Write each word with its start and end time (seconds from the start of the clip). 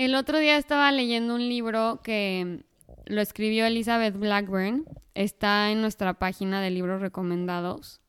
El 0.00 0.14
otro 0.14 0.38
día 0.38 0.56
estaba 0.56 0.90
leyendo 0.92 1.34
un 1.34 1.46
libro 1.46 2.00
que 2.02 2.64
lo 3.04 3.20
escribió 3.20 3.66
Elizabeth 3.66 4.16
Blackburn. 4.16 4.86
Está 5.12 5.70
en 5.70 5.82
nuestra 5.82 6.14
página 6.14 6.62
de 6.62 6.70
libros 6.70 7.02
recomendados 7.02 8.00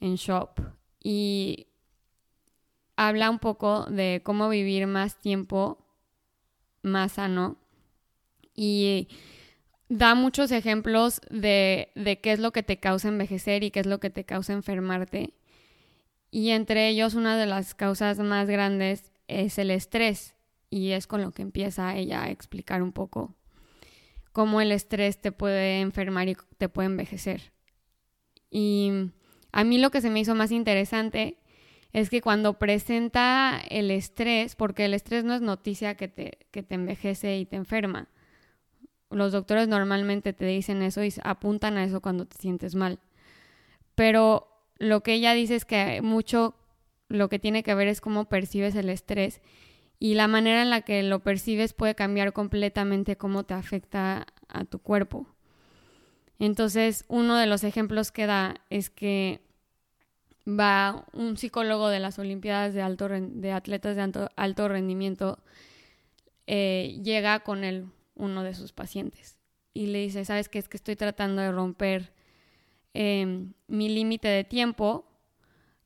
en 0.00 0.16
Shop. 0.16 0.60
Y 0.98 1.68
habla 2.96 3.30
un 3.30 3.38
poco 3.38 3.84
de 3.84 4.20
cómo 4.24 4.48
vivir 4.48 4.88
más 4.88 5.20
tiempo 5.20 5.86
más 6.82 7.12
sano. 7.12 7.56
Y 8.56 9.06
da 9.88 10.16
muchos 10.16 10.50
ejemplos 10.50 11.20
de, 11.30 11.92
de 11.94 12.20
qué 12.20 12.32
es 12.32 12.40
lo 12.40 12.50
que 12.50 12.64
te 12.64 12.80
causa 12.80 13.06
envejecer 13.06 13.62
y 13.62 13.70
qué 13.70 13.78
es 13.78 13.86
lo 13.86 14.00
que 14.00 14.10
te 14.10 14.24
causa 14.24 14.54
enfermarte. 14.54 15.34
Y 16.32 16.50
entre 16.50 16.88
ellos 16.88 17.14
una 17.14 17.36
de 17.36 17.46
las 17.46 17.76
causas 17.76 18.18
más 18.18 18.48
grandes 18.48 19.12
es 19.28 19.56
el 19.58 19.70
estrés. 19.70 20.34
Y 20.72 20.92
es 20.92 21.06
con 21.06 21.20
lo 21.20 21.32
que 21.32 21.42
empieza 21.42 21.94
ella 21.94 22.22
a 22.22 22.30
explicar 22.30 22.82
un 22.82 22.92
poco 22.92 23.34
cómo 24.32 24.62
el 24.62 24.72
estrés 24.72 25.20
te 25.20 25.30
puede 25.30 25.82
enfermar 25.82 26.30
y 26.30 26.36
te 26.56 26.70
puede 26.70 26.86
envejecer. 26.86 27.52
Y 28.50 28.90
a 29.52 29.64
mí 29.64 29.76
lo 29.76 29.90
que 29.90 30.00
se 30.00 30.08
me 30.08 30.20
hizo 30.20 30.34
más 30.34 30.50
interesante 30.50 31.36
es 31.92 32.08
que 32.08 32.22
cuando 32.22 32.58
presenta 32.58 33.60
el 33.68 33.90
estrés, 33.90 34.56
porque 34.56 34.86
el 34.86 34.94
estrés 34.94 35.24
no 35.24 35.34
es 35.34 35.42
noticia 35.42 35.94
que 35.94 36.08
te, 36.08 36.38
que 36.50 36.62
te 36.62 36.76
envejece 36.76 37.36
y 37.36 37.44
te 37.44 37.56
enferma, 37.56 38.08
los 39.10 39.32
doctores 39.32 39.68
normalmente 39.68 40.32
te 40.32 40.46
dicen 40.46 40.80
eso 40.80 41.04
y 41.04 41.12
apuntan 41.22 41.76
a 41.76 41.84
eso 41.84 42.00
cuando 42.00 42.24
te 42.24 42.38
sientes 42.38 42.74
mal. 42.74 42.98
Pero 43.94 44.48
lo 44.78 45.02
que 45.02 45.12
ella 45.12 45.34
dice 45.34 45.54
es 45.54 45.66
que 45.66 46.00
mucho 46.00 46.54
lo 47.08 47.28
que 47.28 47.38
tiene 47.38 47.62
que 47.62 47.74
ver 47.74 47.88
es 47.88 48.00
cómo 48.00 48.30
percibes 48.30 48.74
el 48.74 48.88
estrés 48.88 49.42
y 50.02 50.14
la 50.14 50.26
manera 50.26 50.62
en 50.62 50.70
la 50.70 50.80
que 50.80 51.00
lo 51.04 51.20
percibes 51.20 51.74
puede 51.74 51.94
cambiar 51.94 52.32
completamente 52.32 53.16
cómo 53.16 53.44
te 53.44 53.54
afecta 53.54 54.26
a 54.48 54.64
tu 54.64 54.80
cuerpo. 54.80 55.28
Entonces, 56.40 57.04
uno 57.06 57.36
de 57.36 57.46
los 57.46 57.62
ejemplos 57.62 58.10
que 58.10 58.26
da 58.26 58.56
es 58.68 58.90
que 58.90 59.42
va 60.44 61.06
un 61.12 61.36
psicólogo 61.36 61.88
de 61.88 62.00
las 62.00 62.18
Olimpiadas 62.18 62.74
de, 62.74 62.82
alto, 62.82 63.08
de 63.08 63.52
atletas 63.52 63.94
de 63.94 64.28
alto, 64.34 64.68
rendimiento, 64.68 65.38
eh, 66.48 66.98
llega 67.04 67.38
con 67.44 67.62
uno 68.16 68.42
de 68.42 68.54
sus 68.54 68.72
pacientes, 68.72 69.36
y 69.72 69.86
le 69.86 70.00
dice, 70.00 70.24
¿sabes 70.24 70.48
qué? 70.48 70.58
Es 70.58 70.68
que 70.68 70.78
estoy 70.78 70.96
tratando 70.96 71.42
de 71.42 71.52
romper 71.52 72.12
em, 72.92 73.52
mi 73.68 73.88
límite 73.88 74.26
de 74.26 74.42
tiempo 74.42 75.11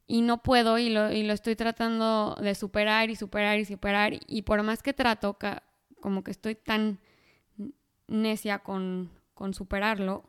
y 0.07 0.23
no 0.23 0.43
puedo 0.43 0.79
y 0.79 0.89
lo, 0.89 1.11
y 1.13 1.23
lo 1.25 1.33
estoy 1.33 1.57
tratando 1.57 2.37
de 2.41 2.55
superar 2.55 3.11
y 3.11 3.17
superar 3.17 3.59
y 3.59 3.65
superar 3.65 4.13
y 4.27 4.43
por 4.43 4.63
más 4.63 4.83
que 4.83 4.93
trato, 4.93 5.37
como 6.01 6.23
que 6.23 6.31
estoy 6.31 6.55
tan 6.55 7.01
necia 8.07 8.61
con, 8.61 9.11
con 9.35 9.53
superarlo, 9.53 10.25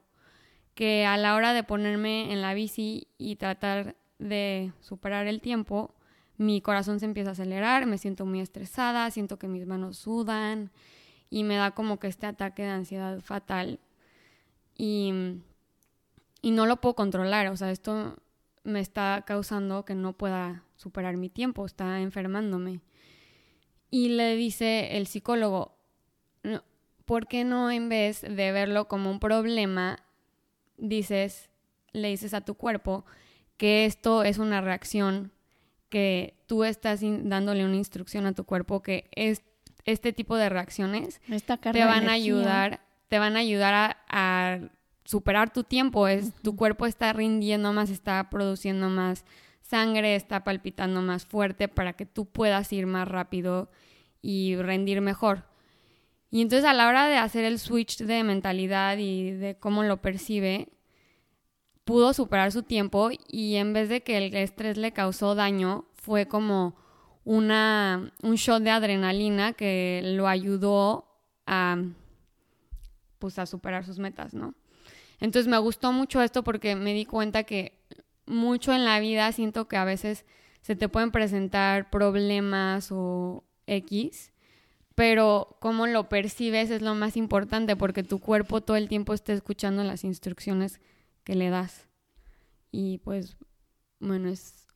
que 0.74 1.06
a 1.06 1.18
la 1.18 1.36
hora 1.36 1.54
de 1.54 1.64
ponerme 1.64 2.32
en 2.32 2.42
la 2.42 2.54
bici 2.54 3.08
y 3.18 3.36
tratar 3.36 3.96
de 4.20 4.72
superar 4.80 5.28
el 5.28 5.42
tiempo, 5.42 5.96
mi 6.38 6.62
corazón 6.62 7.00
se 7.00 7.06
empieza 7.06 7.30
a 7.30 7.34
acelerar, 7.34 7.86
me 7.86 7.98
siento 7.98 8.26
muy 8.26 8.42
estresada, 8.42 9.10
siento 9.12 9.38
que 9.38 9.48
mis 9.48 9.66
manos 9.66 9.98
sudan 9.98 10.72
y 11.30 11.44
me 11.44 11.56
da 11.56 11.72
como 11.72 12.00
que 12.00 12.08
este 12.08 12.26
ataque 12.26 12.64
de 12.64 12.70
ansiedad 12.70 13.20
fatal 13.22 13.80
y, 14.76 15.40
y 16.42 16.52
no 16.52 16.66
lo 16.66 16.78
puedo 16.78 16.96
controlar, 16.96 17.48
o 17.48 17.58
sea, 17.58 17.72
esto 17.72 18.16
me 18.68 18.82
está 18.82 19.24
causando 19.26 19.86
que 19.86 19.96
no 19.96 20.14
pueda 20.14 20.64
superar 20.76 21.16
mi 21.16 21.30
tiempo, 21.30 21.66
está 21.66 22.02
enfermándome. 22.02 22.82
Y 23.90 24.10
le 24.10 24.36
dice 24.36 24.98
el 24.98 25.08
psicólogo, 25.08 25.78
¿por 27.06 27.28
qué 27.28 27.46
no 27.46 27.72
en 27.72 27.88
vez 27.88 28.22
de 28.22 28.52
verlo 28.52 28.90
como 28.90 29.10
un 29.10 29.22
problema, 29.22 30.04
dices, 30.78 31.50
le 31.94 32.10
dices 32.10 32.34
a 32.34 32.42
tu 32.42 32.56
cuerpo, 32.56 33.06
que 33.56 33.86
esto 33.86 34.24
es 34.24 34.38
una 34.38 34.60
reacción, 34.60 35.32
que 35.88 36.36
tú 36.46 36.66
estás 36.66 37.00
dándole 37.02 37.64
una 37.64 37.78
instrucción 37.78 38.26
a 38.26 38.34
tu 38.34 38.44
cuerpo, 38.44 38.84
que 38.84 39.10
es, 39.16 39.44
este 39.86 40.12
tipo 40.12 40.36
de 40.36 40.50
reacciones 40.50 41.22
te 41.72 41.86
van 41.86 42.10
a 42.10 42.12
ayudar, 42.12 42.82
te 43.08 43.18
van 43.18 43.38
a 43.38 43.40
ayudar 43.40 43.96
a, 44.10 44.60
superar 45.08 45.54
tu 45.54 45.64
tiempo, 45.64 46.10
es, 46.10 46.34
tu 46.42 46.58
cuerpo 46.58 46.86
está 46.86 47.14
rindiendo 47.14 47.72
más, 47.72 47.90
está 47.90 48.30
produciendo 48.30 48.90
más 48.90 49.24
sangre, 49.62 50.16
está 50.16 50.44
palpitando 50.44 51.02
más 51.02 51.26
fuerte 51.26 51.70
para 51.70 51.94
que 51.94 52.06
tú 52.06 52.26
puedas 52.26 52.74
ir 52.74 52.88
más 52.88 53.08
rápido 53.08 53.72
y 54.22 54.58
rendir 54.58 55.00
mejor. 55.00 55.46
Y 56.30 56.42
entonces 56.42 56.66
a 56.66 56.74
la 56.74 56.90
hora 56.90 57.08
de 57.08 57.16
hacer 57.16 57.46
el 57.46 57.58
switch 57.58 58.00
de 58.00 58.22
mentalidad 58.26 58.98
y 58.98 59.32
de 59.32 59.58
cómo 59.58 59.84
lo 59.84 60.02
percibe, 60.02 60.68
pudo 61.86 62.14
superar 62.14 62.52
su 62.52 62.64
tiempo 62.64 63.10
y 63.30 63.56
en 63.56 63.72
vez 63.72 63.88
de 63.88 64.04
que 64.04 64.18
el 64.18 64.36
estrés 64.36 64.76
le 64.76 64.92
causó 64.92 65.36
daño, 65.36 65.86
fue 65.94 66.28
como 66.28 66.76
una, 67.24 68.12
un 68.24 68.36
shot 68.36 68.62
de 68.62 68.72
adrenalina 68.72 69.54
que 69.54 70.02
lo 70.04 70.28
ayudó 70.28 71.08
a, 71.46 71.82
pues, 73.20 73.40
a 73.40 73.46
superar 73.46 73.86
sus 73.86 74.00
metas, 74.00 74.34
¿no? 74.34 74.54
Entonces 75.20 75.50
me 75.50 75.58
gustó 75.58 75.92
mucho 75.92 76.22
esto 76.22 76.44
porque 76.44 76.76
me 76.76 76.94
di 76.94 77.06
cuenta 77.06 77.44
que 77.44 77.80
mucho 78.26 78.74
en 78.74 78.86
la 78.86 79.00
vida 79.00 79.32
siento 79.32 79.68
que 79.68 79.78
a 79.78 79.86
veces 79.86 80.26
se 80.62 80.76
te 80.76 80.90
pueden 80.90 81.12
presentar 81.12 81.90
problemas 81.90 82.90
o 82.92 83.44
X, 83.68 84.32
pero 84.96 85.58
cómo 85.60 85.88
lo 85.88 86.10
percibes 86.10 86.70
es 86.72 86.82
lo 86.82 86.96
más 86.96 87.18
importante 87.18 87.76
porque 87.76 88.04
tu 88.04 88.20
cuerpo 88.20 88.62
todo 88.62 88.78
el 88.78 88.90
tiempo 88.90 89.14
está 89.14 89.34
escuchando 89.34 89.84
las 89.84 90.04
instrucciones 90.04 90.82
que 91.24 91.36
le 91.36 91.50
das. 91.50 91.88
Y 92.72 92.98
pues, 93.00 93.38
bueno, 94.00 94.30
es 94.30 94.68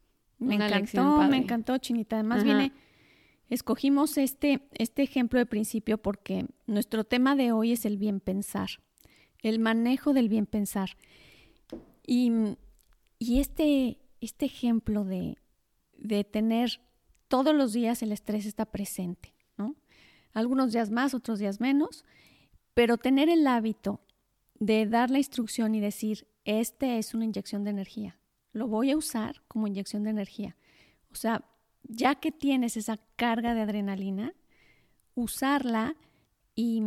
me 0.41 0.55
encantó, 0.55 1.21
me 1.29 1.37
encantó, 1.37 1.77
Chinita. 1.77 2.15
Además 2.15 2.43
viene, 2.43 2.71
escogimos 3.49 4.17
este, 4.17 4.67
este 4.73 5.03
ejemplo 5.03 5.37
de 5.37 5.45
principio 5.45 5.99
porque 5.99 6.47
nuestro 6.65 7.03
tema 7.03 7.35
de 7.35 7.51
hoy 7.51 7.73
es 7.73 7.85
el 7.85 7.97
bien 7.97 8.19
pensar, 8.19 8.69
el 9.41 9.59
manejo 9.59 10.13
del 10.13 10.29
bien 10.29 10.45
pensar. 10.45 10.97
Y, 12.05 12.31
y 13.19 13.39
este, 13.39 13.99
este 14.19 14.45
ejemplo 14.45 15.03
de, 15.03 15.37
de 15.97 16.23
tener 16.23 16.81
todos 17.27 17.55
los 17.55 17.73
días 17.73 18.01
el 18.01 18.11
estrés 18.11 18.45
está 18.45 18.65
presente, 18.65 19.33
¿no? 19.57 19.75
Algunos 20.33 20.73
días 20.73 20.91
más, 20.91 21.13
otros 21.13 21.39
días 21.39 21.59
menos, 21.59 22.03
pero 22.73 22.97
tener 22.97 23.29
el 23.29 23.45
hábito 23.47 24.01
de 24.59 24.85
dar 24.85 25.09
la 25.09 25.17
instrucción 25.17 25.73
y 25.75 25.79
decir, 25.79 26.27
este 26.45 26.97
es 26.97 27.13
una 27.13 27.25
inyección 27.25 27.63
de 27.63 27.71
energía. 27.71 28.17
Lo 28.53 28.67
voy 28.67 28.91
a 28.91 28.97
usar 28.97 29.41
como 29.47 29.67
inyección 29.67 30.03
de 30.03 30.09
energía. 30.09 30.55
O 31.11 31.15
sea, 31.15 31.43
ya 31.83 32.15
que 32.15 32.31
tienes 32.31 32.77
esa 32.77 32.97
carga 33.15 33.53
de 33.53 33.61
adrenalina, 33.61 34.33
usarla 35.15 35.95
y, 36.55 36.83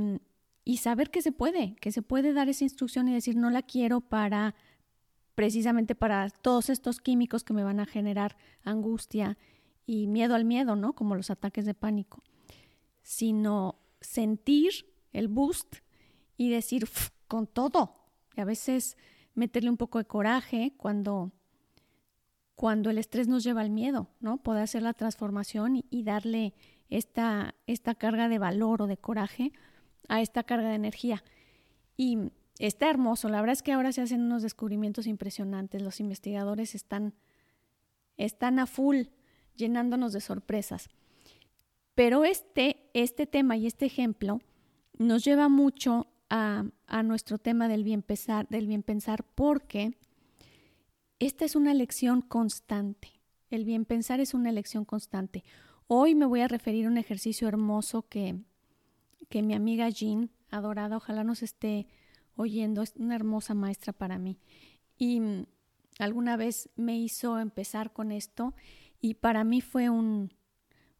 y 0.64 0.78
saber 0.78 1.10
que 1.10 1.22
se 1.22 1.32
puede, 1.32 1.76
que 1.76 1.92
se 1.92 2.02
puede 2.02 2.32
dar 2.32 2.48
esa 2.48 2.64
instrucción 2.64 3.08
y 3.08 3.12
decir, 3.12 3.36
no 3.36 3.50
la 3.50 3.62
quiero 3.62 4.00
para 4.00 4.54
precisamente 5.34 5.94
para 5.94 6.30
todos 6.30 6.70
estos 6.70 7.00
químicos 7.00 7.44
que 7.44 7.52
me 7.52 7.64
van 7.64 7.80
a 7.80 7.86
generar 7.86 8.36
angustia 8.62 9.36
y 9.84 10.06
miedo 10.06 10.34
al 10.34 10.44
miedo, 10.44 10.76
¿no? 10.76 10.94
Como 10.94 11.16
los 11.16 11.30
ataques 11.30 11.66
de 11.66 11.74
pánico, 11.74 12.22
sino 13.02 13.78
sentir 14.00 14.72
el 15.12 15.28
boost 15.28 15.76
y 16.36 16.50
decir 16.50 16.88
con 17.28 17.46
todo. 17.46 17.96
Y 18.36 18.40
a 18.40 18.44
veces 18.44 18.96
meterle 19.34 19.70
un 19.70 19.76
poco 19.76 19.98
de 19.98 20.06
coraje 20.06 20.74
cuando, 20.76 21.32
cuando 22.54 22.90
el 22.90 22.98
estrés 22.98 23.28
nos 23.28 23.44
lleva 23.44 23.60
al 23.60 23.70
miedo, 23.70 24.08
¿no? 24.20 24.38
Poder 24.38 24.62
hacer 24.62 24.82
la 24.82 24.94
transformación 24.94 25.84
y, 25.90 26.02
darle 26.04 26.54
esta, 26.88 27.54
esta 27.66 27.94
carga 27.94 28.28
de 28.28 28.38
valor 28.38 28.82
o 28.82 28.86
de 28.86 28.96
coraje 28.96 29.52
a 30.08 30.20
esta 30.20 30.42
carga 30.42 30.68
de 30.68 30.74
energía. 30.74 31.24
Y 31.96 32.18
está 32.58 32.90
hermoso, 32.90 33.28
la 33.28 33.40
verdad 33.40 33.54
es 33.54 33.62
que 33.62 33.72
ahora 33.72 33.92
se 33.92 34.02
hacen 34.02 34.22
unos 34.22 34.42
descubrimientos 34.42 35.06
impresionantes, 35.06 35.82
los 35.82 36.00
investigadores 36.00 36.74
están, 36.74 37.14
están 38.16 38.58
a 38.58 38.66
full 38.66 39.06
llenándonos 39.56 40.12
de 40.12 40.20
sorpresas. 40.20 40.88
Pero 41.94 42.24
este, 42.24 42.90
este 42.92 43.26
tema 43.26 43.56
y 43.56 43.66
este 43.66 43.86
ejemplo 43.86 44.40
nos 44.98 45.24
lleva 45.24 45.48
mucho 45.48 46.08
a, 46.30 46.64
nuestro 47.04 47.38
tema 47.38 47.68
del 47.68 47.84
bien, 47.84 48.02
pensar, 48.02 48.48
del 48.48 48.66
bien 48.66 48.82
pensar 48.82 49.24
porque 49.34 49.96
esta 51.20 51.44
es 51.44 51.54
una 51.54 51.70
elección 51.70 52.22
constante. 52.22 53.12
El 53.50 53.64
bien 53.64 53.84
pensar 53.84 54.18
es 54.18 54.34
una 54.34 54.50
elección 54.50 54.84
constante. 54.84 55.44
Hoy 55.86 56.14
me 56.14 56.26
voy 56.26 56.40
a 56.40 56.48
referir 56.48 56.86
a 56.86 56.88
un 56.88 56.98
ejercicio 56.98 57.46
hermoso 57.46 58.08
que, 58.08 58.40
que 59.28 59.42
mi 59.42 59.54
amiga 59.54 59.88
Jean, 59.88 60.30
adorada, 60.50 60.96
ojalá 60.96 61.24
nos 61.24 61.42
esté 61.42 61.86
oyendo, 62.36 62.82
es 62.82 62.94
una 62.96 63.14
hermosa 63.14 63.54
maestra 63.54 63.92
para 63.92 64.18
mí. 64.18 64.38
Y 64.98 65.20
mm, 65.20 65.46
alguna 65.98 66.36
vez 66.36 66.68
me 66.76 66.98
hizo 66.98 67.38
empezar 67.38 67.92
con 67.92 68.12
esto 68.12 68.54
y 69.00 69.14
para 69.14 69.44
mí 69.44 69.60
fue 69.60 69.90
un, 69.90 70.32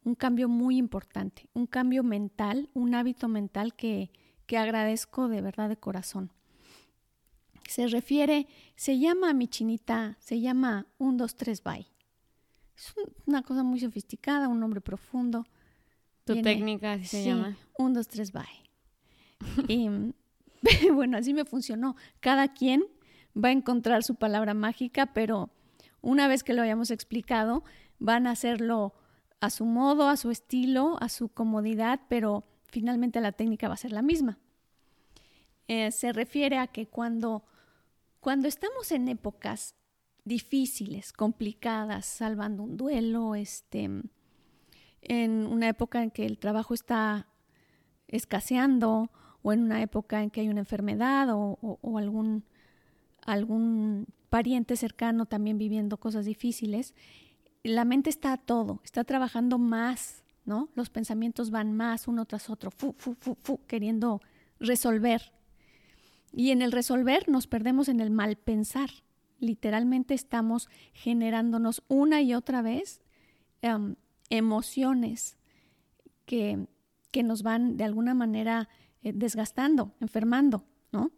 un 0.05 0.15
cambio 0.15 0.49
muy 0.49 0.77
importante, 0.77 1.49
un 1.55 1.67
cambio 1.67 2.03
mental, 2.03 2.69
un 2.75 2.95
hábito 2.95 3.29
mental 3.29 3.75
que, 3.75 4.11
que 4.47 4.59
agradezco 4.59 5.29
de 5.29 5.41
verdad 5.41 5.69
de 5.69 5.77
corazón. 5.77 6.33
Se 7.69 7.87
refiere, 7.89 8.47
se 8.77 8.99
llama 8.99 9.33
mi 9.33 9.49
chinita, 9.49 10.17
se 10.21 10.41
llama 10.41 10.87
1, 10.99 11.17
2, 11.17 11.37
3, 11.37 11.63
bye. 11.63 11.87
Es 12.77 12.93
una 13.27 13.43
cosa 13.43 13.63
muy 13.63 13.81
sofisticada, 13.81 14.49
un 14.49 14.61
nombre 14.61 14.81
profundo. 14.81 15.47
Tu 16.25 16.41
técnica 16.43 16.93
así 16.93 17.07
se 17.07 17.25
llama. 17.25 17.57
1, 17.79 17.95
2, 17.95 18.09
3, 18.09 18.33
bye. 18.33 18.43
y 19.69 19.89
bueno, 20.93 21.19
así 21.19 21.35
me 21.35 21.45
funcionó. 21.45 21.97
Cada 22.21 22.53
quien 22.53 22.85
va 23.37 23.49
a 23.49 23.53
encontrar 23.53 24.03
su 24.03 24.15
palabra 24.15 24.55
mágica, 24.55 25.07
pero 25.07 25.51
una 26.01 26.29
vez 26.29 26.45
que 26.45 26.55
lo 26.55 26.63
hayamos 26.63 26.91
explicado, 26.91 27.65
van 27.99 28.27
a 28.27 28.33
hacerlo 28.33 28.95
a 29.41 29.51
su 29.51 29.65
modo, 29.65 30.09
a 30.09 30.17
su 30.17 30.31
estilo, 30.31 30.97
a 31.01 31.09
su 31.09 31.29
comodidad, 31.29 32.01
pero 32.09 32.45
finalmente 32.65 33.21
la 33.21 33.33
técnica 33.33 33.69
va 33.69 33.75
a 33.75 33.79
ser 33.79 33.93
la 33.93 34.03
misma. 34.03 34.39
Eh, 35.69 35.91
se 35.91 36.13
refiere 36.13 36.59
a 36.59 36.67
que 36.67 36.87
cuando, 36.87 37.45
cuando 38.21 38.49
estamos 38.49 38.93
en 38.93 39.09
épocas 39.09 39.75
difíciles, 40.25 41.13
complicadas, 41.13 42.07
salvando 42.07 42.63
un 42.63 42.77
duelo, 42.77 43.35
este, 43.35 43.91
en 45.05 45.47
una 45.47 45.69
época 45.69 46.03
en 46.03 46.11
que 46.11 46.27
el 46.27 46.39
trabajo 46.39 46.75
está 46.75 47.29
escaseando 48.09 49.11
o 49.43 49.53
en 49.53 49.63
una 49.63 49.83
época 49.83 50.23
en 50.23 50.31
que 50.31 50.41
hay 50.41 50.49
una 50.49 50.61
enfermedad 50.61 51.29
o, 51.31 51.99
algún, 51.99 52.45
algún 53.27 54.07
pariente 54.31 54.77
cercano 54.77 55.27
también 55.27 55.59
viviendo 55.59 55.99
cosas 55.99 56.25
difíciles, 56.25 56.95
la 57.63 57.85
mente 57.85 58.11
está 58.11 58.33
a 58.33 58.37
todo, 58.37 58.81
está 58.85 59.05
trabajando 59.05 59.59
más, 59.59 60.23
¿no? 60.45 60.69
Los 60.75 60.91
pensamientos 60.91 61.51
van 61.51 61.73
más 61.73 62.09
uno 62.09 62.25
tras 62.25 62.51
otro, 62.51 62.71
fu, 62.71 62.95
fu, 62.97 63.15
fu, 63.15 63.37
fu, 63.43 63.61
queriendo 63.67 64.21
resolver. 64.61 65.33
Y 66.33 66.51
en 66.51 66.63
el 66.63 66.73
resolver 66.73 67.29
nos 67.29 67.47
perdemos 67.47 67.89
en 67.89 68.01
el 68.01 68.11
mal 68.11 68.37
pensar. 68.37 68.91
Literalmente 69.41 70.15
estamos 70.15 70.69
generándonos 70.93 71.83
una 71.89 72.23
y 72.23 72.35
otra 72.35 72.61
vez 72.63 73.03
em, 73.63 73.97
emociones 74.31 75.37
que, 76.27 76.67
que 77.11 77.23
nos 77.23 77.43
van 77.43 77.77
de 77.77 77.85
alguna 77.85 78.15
manera 78.15 78.69
eh, 79.03 79.13
desgastando, 79.15 79.95
enfermando, 80.01 80.65
¿no? 80.93 81.13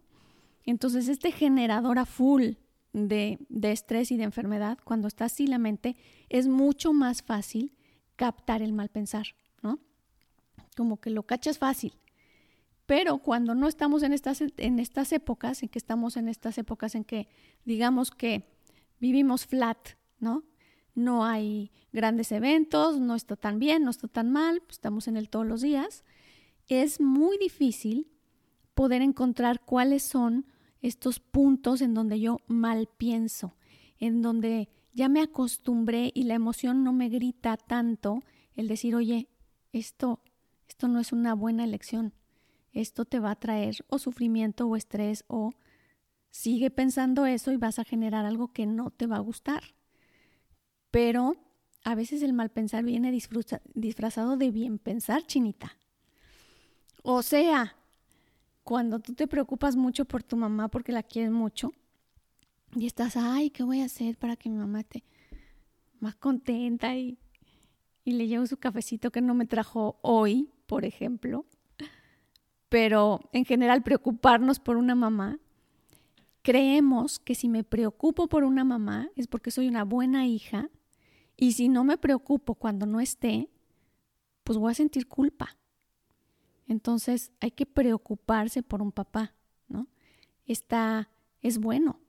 Entonces, 0.65 1.09
este 1.09 1.31
generador 1.31 1.99
a 1.99 2.07
full 2.07 2.55
de, 2.93 3.39
de, 3.49 3.73
estrés 3.73 4.11
y 4.11 4.17
de 4.17 4.25
enfermedad, 4.25 4.79
cuando 4.85 5.07
está 5.07 5.27
así 5.27 5.47
la 5.47 5.59
mente, 5.59 5.97
es 6.29 6.49
mucho 6.49 6.93
más 6.93 7.23
fácil 7.23 7.77
captar 8.17 8.63
el 8.63 8.73
mal 8.73 8.89
pensar, 8.89 9.27
¿no? 9.63 9.79
Como 10.77 11.01
que 11.01 11.11
lo 11.11 11.23
cachas 11.23 11.59
fácil. 11.59 11.95
Pero 12.87 13.19
cuando 13.19 13.55
no 13.55 13.69
estamos 13.69 14.03
en 14.03 14.13
estas, 14.13 14.43
en 14.57 14.79
estas 14.79 15.13
épocas, 15.13 15.63
en 15.63 15.69
que 15.69 15.79
estamos 15.79 16.17
en 16.17 16.29
estas 16.29 16.57
épocas 16.57 16.95
en 16.95 17.05
que 17.05 17.29
digamos 17.65 18.11
que 18.11 18.49
vivimos 19.01 19.47
flat, 19.47 19.79
¿no? 20.19 20.45
No 20.97 21.25
hay 21.25 21.71
grandes 21.93 22.33
eventos, 22.33 22.99
no 22.99 23.15
está 23.15 23.37
tan 23.37 23.61
bien, 23.61 23.85
no 23.85 23.91
está 23.91 24.09
tan 24.09 24.33
mal, 24.33 24.61
pues 24.63 24.73
estamos 24.73 25.07
en 25.07 25.17
él 25.17 25.31
todos 25.31 25.47
los 25.47 25.61
días 25.61 26.03
es 26.69 27.01
muy 27.01 27.39
difícil 27.39 28.09
poder 28.75 29.03
encontrar 29.03 29.65
cuáles 29.65 30.03
son 30.03 30.47
estos 30.81 31.21
puntos 31.21 31.81
en 31.81 31.95
donde 31.95 32.21
yo 32.21 32.39
mal 32.47 32.89
pienso, 32.97 33.57
en 33.99 34.23
donde 34.23 34.69
ya 34.93 35.09
me 35.09 35.23
acostumbré 35.23 36.11
y 36.15 36.25
la 36.25 36.35
emoción 36.35 36.85
no 36.85 36.93
me 36.93 37.09
grita 37.09 37.57
tanto 37.57 38.21
el 38.55 38.69
decir, 38.69 38.95
oye, 38.95 39.29
esto, 39.73 40.21
esto 40.69 40.89
no 40.89 41.01
es 41.01 41.13
una 41.13 41.35
buena 41.35 41.65
elección, 41.65 42.15
esto 42.73 43.05
te 43.05 43.21
va 43.21 43.31
a 43.31 43.41
traer 43.41 43.77
o 43.89 43.99
sufrimiento 43.99 44.67
o 44.67 44.77
estrés 44.77 45.25
o 45.29 45.53
sigue 46.31 46.71
pensando 46.71 47.27
eso 47.27 47.53
y 47.53 47.57
vas 47.57 47.79
a 47.79 47.85
generar 47.85 48.27
algo 48.27 48.53
que 48.53 48.67
no 48.67 48.91
te 48.91 49.07
va 49.07 49.17
a 49.17 49.21
gustar. 49.21 49.76
Pero 50.97 51.37
a 51.85 51.95
veces 51.95 52.23
el 52.23 52.33
mal 52.33 52.49
pensar 52.49 52.83
viene 52.83 53.13
disfrazado 53.75 54.39
de 54.39 54.51
bien 54.51 54.79
pensar, 54.79 55.27
chinita. 55.27 55.77
O 57.03 57.21
sea, 57.21 57.77
cuando 58.65 58.99
tú 59.01 59.13
te 59.13 59.29
preocupas 59.29 59.77
mucho 59.77 60.07
por 60.07 60.23
tu 60.23 60.39
mamá 60.39 60.69
porque 60.69 60.93
la 60.93 61.03
quieres 61.03 61.31
mucho 61.31 61.75
y 62.75 62.87
estás, 62.87 63.19
ay, 63.19 63.51
¿qué 63.51 63.63
voy 63.63 63.83
a 63.83 63.85
hacer 63.85 64.17
para 64.17 64.37
que 64.37 64.49
mi 64.49 64.57
mamá 64.57 64.81
esté 64.81 65.05
más 66.01 66.15
contenta 66.15 66.97
y, 66.97 67.19
y 68.03 68.13
le 68.13 68.27
llevo 68.27 68.47
su 68.47 68.57
cafecito 68.57 69.11
que 69.11 69.21
no 69.21 69.35
me 69.35 69.45
trajo 69.45 69.99
hoy, 70.01 70.49
por 70.67 70.87
ejemplo? 70.87 71.45
Pero 72.71 73.21
en 73.35 73.45
general 73.45 73.83
preocuparnos 73.83 74.61
por 74.61 74.79
una 74.79 74.95
mamá, 74.95 75.41
creemos 76.41 77.19
que 77.19 77.35
si 77.35 77.51
me 77.51 77.65
preocupo 77.65 78.29
por 78.29 78.45
una 78.45 78.65
mamá 78.65 79.11
es 79.15 79.27
porque 79.27 79.51
soy 79.51 79.69
una 79.69 79.85
buena 79.85 80.27
hija 80.27 80.71
y 81.37 81.53
si 81.53 81.69
no 81.69 81.85
me 81.85 81.99
preocupo 81.99 82.55
cuando 82.55 82.87
no 82.87 83.01
esté, 83.01 83.49
pues 84.45 84.59
voy 84.59 84.71
a 84.71 84.75
sentir 84.75 85.07
culpa. 85.07 85.57
Entonces 86.69 87.33
hay 87.41 87.51
que 87.51 87.67
preocuparse 87.67 88.63
por 88.63 88.83
un 88.83 88.93
papá, 88.93 89.35
¿no? 89.69 89.87
Está, 90.47 91.11
es 91.43 91.59
bueno. 91.59 92.01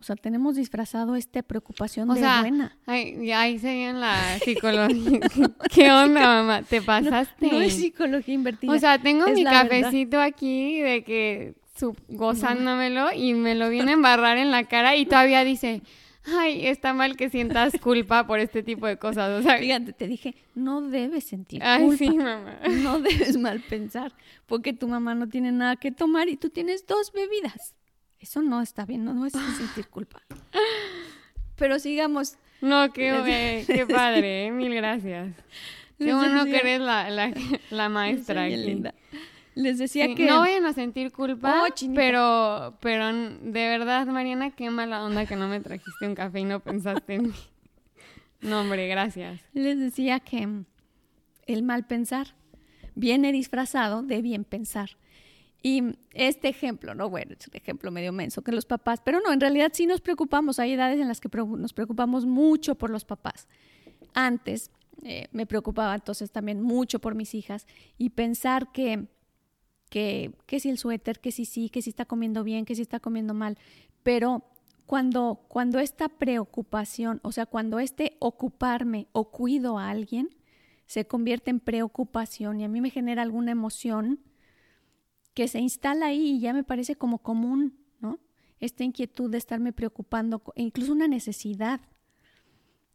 O 0.00 0.02
sea, 0.02 0.16
tenemos 0.16 0.56
disfrazado 0.56 1.16
esta 1.16 1.42
preocupación 1.42 2.08
de 2.08 2.20
buena. 2.20 2.76
Ay, 2.84 3.30
ahí 3.32 3.58
en 3.62 4.00
la 4.00 4.38
psicología. 4.44 5.20
¿Qué 5.72 5.90
onda, 5.90 6.20
mamá? 6.20 6.62
¿Te 6.62 6.82
pasaste? 6.82 7.48
No, 7.50 7.60
es 7.60 7.74
psicología 7.74 8.34
invertida. 8.34 8.72
O 8.72 8.78
sea, 8.78 8.98
tengo 9.00 9.26
mi 9.28 9.44
cafecito 9.44 10.20
aquí 10.20 10.80
de 10.80 11.04
que 11.04 11.54
gozándomelo 12.08 13.12
y 13.14 13.34
me 13.34 13.54
lo 13.54 13.68
viene 13.68 13.92
a 13.92 13.94
embarrar 13.94 14.36
en 14.38 14.50
la 14.50 14.64
cara 14.64 14.96
y 14.96 15.06
todavía 15.06 15.44
dice, 15.44 15.82
ay, 16.26 16.66
está 16.66 16.92
mal 16.94 17.16
que 17.16 17.28
sientas 17.30 17.74
culpa 17.80 18.26
por 18.26 18.38
este 18.38 18.62
tipo 18.62 18.86
de 18.86 18.96
cosas. 18.98 19.40
O 19.40 19.42
sea, 19.42 19.58
fíjate, 19.58 19.92
te 19.92 20.06
dije, 20.06 20.34
no 20.54 20.80
debes 20.80 21.24
sentir 21.24 21.62
culpa. 21.62 21.96
sí, 21.96 22.10
mamá. 22.10 22.58
No 22.82 23.00
debes 23.00 23.36
mal 23.36 23.60
pensar, 23.60 24.12
porque 24.46 24.72
tu 24.72 24.88
mamá 24.88 25.14
no 25.14 25.28
tiene 25.28 25.52
nada 25.52 25.76
que 25.76 25.90
tomar 25.90 26.28
y 26.28 26.36
tú 26.36 26.50
tienes 26.50 26.86
dos 26.86 27.12
bebidas. 27.12 27.74
Eso 28.18 28.40
no 28.42 28.62
está 28.62 28.86
bien, 28.86 29.04
no, 29.04 29.12
no 29.12 29.26
es 29.26 29.32
sentir 29.32 29.88
culpa. 29.88 30.22
Pero 31.56 31.78
sigamos. 31.78 32.36
No, 32.60 32.92
qué, 32.92 33.64
qué 33.66 33.86
padre, 33.86 34.46
¿eh? 34.46 34.50
mil 34.50 34.74
gracias. 34.74 35.34
Qué 35.98 36.14
bueno 36.14 36.44
que 36.44 36.56
eres 36.56 36.80
la, 36.80 37.10
la, 37.10 37.32
la 37.70 37.88
maestra 37.88 38.44
aquí. 38.44 38.56
Linda. 38.56 38.94
Les 39.54 39.78
decía 39.78 40.14
que... 40.14 40.26
No 40.26 40.40
vayan 40.40 40.66
a 40.66 40.72
sentir 40.72 41.12
culpa, 41.12 41.62
oh, 41.62 41.92
pero, 41.94 42.76
pero 42.80 43.12
de 43.12 43.68
verdad, 43.68 44.06
Mariana, 44.06 44.50
qué 44.50 44.68
mala 44.70 45.04
onda 45.04 45.26
que 45.26 45.36
no 45.36 45.48
me 45.48 45.60
trajiste 45.60 46.06
un 46.06 46.14
café 46.14 46.40
y 46.40 46.44
no 46.44 46.60
pensaste 46.60 47.14
en 47.14 47.22
mí. 47.28 47.34
No, 48.40 48.60
hombre, 48.60 48.88
gracias. 48.88 49.40
Les 49.52 49.78
decía 49.78 50.20
que 50.20 50.48
el 51.46 51.62
mal 51.62 51.86
pensar 51.86 52.34
viene 52.94 53.32
disfrazado 53.32 54.02
de 54.02 54.22
bien 54.22 54.44
pensar. 54.44 54.90
Y 55.62 55.96
este 56.12 56.48
ejemplo, 56.48 56.94
no, 56.94 57.08
bueno, 57.08 57.34
es 57.38 57.48
un 57.48 57.56
ejemplo 57.56 57.90
medio 57.90 58.12
menso, 58.12 58.42
que 58.42 58.52
los 58.52 58.66
papás, 58.66 59.00
pero 59.02 59.20
no, 59.20 59.32
en 59.32 59.40
realidad 59.40 59.70
sí 59.72 59.86
nos 59.86 60.02
preocupamos, 60.02 60.58
hay 60.58 60.72
edades 60.72 61.00
en 61.00 61.08
las 61.08 61.20
que 61.20 61.30
nos 61.34 61.72
preocupamos 61.72 62.26
mucho 62.26 62.74
por 62.74 62.90
los 62.90 63.06
papás. 63.06 63.48
Antes 64.12 64.70
eh, 65.04 65.28
me 65.32 65.46
preocupaba 65.46 65.94
entonces 65.94 66.30
también 66.30 66.60
mucho 66.60 66.98
por 66.98 67.14
mis 67.14 67.34
hijas 67.34 67.66
y 67.96 68.10
pensar 68.10 68.72
que 68.72 69.06
que, 69.88 70.34
si 70.58 70.68
el 70.68 70.78
suéter, 70.78 71.20
que 71.20 71.32
si 71.32 71.44
sí, 71.44 71.68
que 71.68 71.82
si 71.82 71.90
está 71.90 72.04
comiendo 72.04 72.44
bien, 72.44 72.64
que 72.64 72.74
si 72.74 72.82
está 72.82 73.00
comiendo 73.00 73.34
mal. 73.34 73.58
Pero 74.02 74.44
cuando, 74.86 75.44
cuando 75.48 75.78
esta 75.78 76.08
preocupación, 76.08 77.20
o 77.22 77.32
sea, 77.32 77.46
cuando 77.46 77.78
este 77.78 78.16
ocuparme 78.18 79.08
o 79.12 79.30
cuido 79.30 79.78
a 79.78 79.90
alguien, 79.90 80.30
se 80.86 81.06
convierte 81.06 81.50
en 81.50 81.60
preocupación 81.60 82.60
y 82.60 82.64
a 82.64 82.68
mí 82.68 82.80
me 82.80 82.90
genera 82.90 83.22
alguna 83.22 83.52
emoción 83.52 84.20
que 85.32 85.48
se 85.48 85.58
instala 85.58 86.06
ahí 86.06 86.32
y 86.32 86.40
ya 86.40 86.52
me 86.52 86.64
parece 86.64 86.96
como 86.96 87.18
común, 87.18 87.78
¿no? 88.00 88.20
Esta 88.60 88.84
inquietud 88.84 89.30
de 89.30 89.38
estarme 89.38 89.72
preocupando, 89.72 90.42
e 90.54 90.62
incluso 90.62 90.92
una 90.92 91.08
necesidad. 91.08 91.80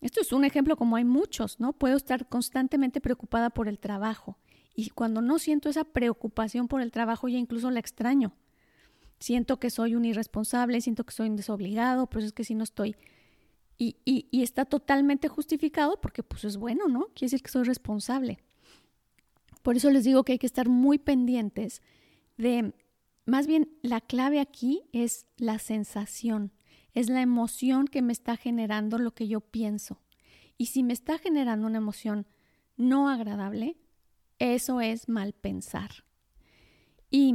Esto 0.02 0.22
es 0.22 0.32
un 0.32 0.46
ejemplo 0.46 0.78
como 0.78 0.96
hay 0.96 1.04
muchos, 1.04 1.60
¿no? 1.60 1.74
Puedo 1.74 1.98
estar 1.98 2.30
constantemente 2.30 3.02
preocupada 3.02 3.50
por 3.50 3.68
el 3.68 3.80
trabajo 3.80 4.38
y 4.80 4.92
cuando 4.92 5.22
no 5.22 5.40
siento 5.40 5.68
esa 5.68 5.84
preocupación 5.84 6.70
por 6.70 6.82
el 6.82 6.94
trabajo, 6.94 7.28
ya 7.28 7.38
incluso 7.38 7.70
la 7.70 7.82
extraño. 7.82 8.32
Siento 9.20 9.60
que 9.60 9.70
soy 9.70 9.94
un 9.94 10.06
irresponsable, 10.06 10.80
siento 10.80 11.04
que 11.04 11.12
soy 11.12 11.28
un 11.28 11.36
desobligado, 11.36 12.08
pues 12.08 12.24
es 12.24 12.32
que 12.32 12.46
si 12.46 12.56
no 12.56 12.64
estoy. 12.64 12.96
Y, 13.78 13.98
y, 14.06 14.42
está 14.42 14.64
totalmente 14.64 15.28
justificado 15.28 16.00
porque 16.00 16.24
pues 16.24 16.46
es 16.46 16.56
bueno, 16.56 16.88
¿no? 16.88 17.08
Quiere 17.08 17.32
decir 17.32 17.42
que 17.42 17.52
soy 17.52 17.64
responsable. 17.64 18.40
Por 19.64 19.76
eso 19.76 19.90
les 19.90 20.06
digo 20.06 20.24
que 20.24 20.32
hay 20.32 20.40
que 20.40 20.48
estar 20.48 20.70
muy 20.70 20.98
pendientes 20.98 21.82
de, 22.38 22.74
más 23.26 23.48
bien 23.48 23.70
la 23.82 24.00
clave 24.00 24.40
aquí 24.40 24.84
es 24.94 25.26
la 25.36 25.60
sensación, 25.60 26.54
es 26.94 27.10
la 27.10 27.22
emoción 27.22 27.86
que 27.86 28.02
me 28.02 28.14
está 28.14 28.38
generando 28.38 28.98
lo 28.98 29.14
que 29.14 29.28
yo 29.28 29.42
pienso. 29.42 30.00
Y 30.58 30.68
si 30.68 30.84
me 30.84 30.94
está 30.94 31.18
generando 31.18 31.68
una 31.68 31.80
emoción 31.80 32.28
no 32.78 33.10
agradable, 33.10 33.76
eso 34.40 34.82
es 34.82 35.08
mal 35.08 35.34
pensar. 35.34 35.92
Y 37.12 37.34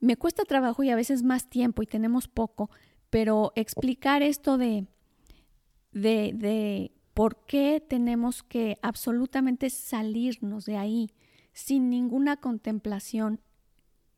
me 0.00 0.16
cuesta 0.16 0.44
trabajo 0.44 0.82
y 0.82 0.90
a 0.90 0.96
veces 0.96 1.22
más 1.22 1.48
tiempo 1.48 1.82
y 1.82 1.86
tenemos 1.86 2.28
poco, 2.28 2.70
pero 3.10 3.52
explicar 3.56 4.22
esto 4.22 4.58
de, 4.58 4.86
de, 5.92 6.32
de 6.34 6.92
por 7.14 7.44
qué 7.46 7.84
tenemos 7.86 8.42
que 8.42 8.78
absolutamente 8.82 9.70
salirnos 9.70 10.64
de 10.66 10.76
ahí 10.76 11.10
sin 11.52 11.90
ninguna 11.90 12.36
contemplación. 12.36 13.40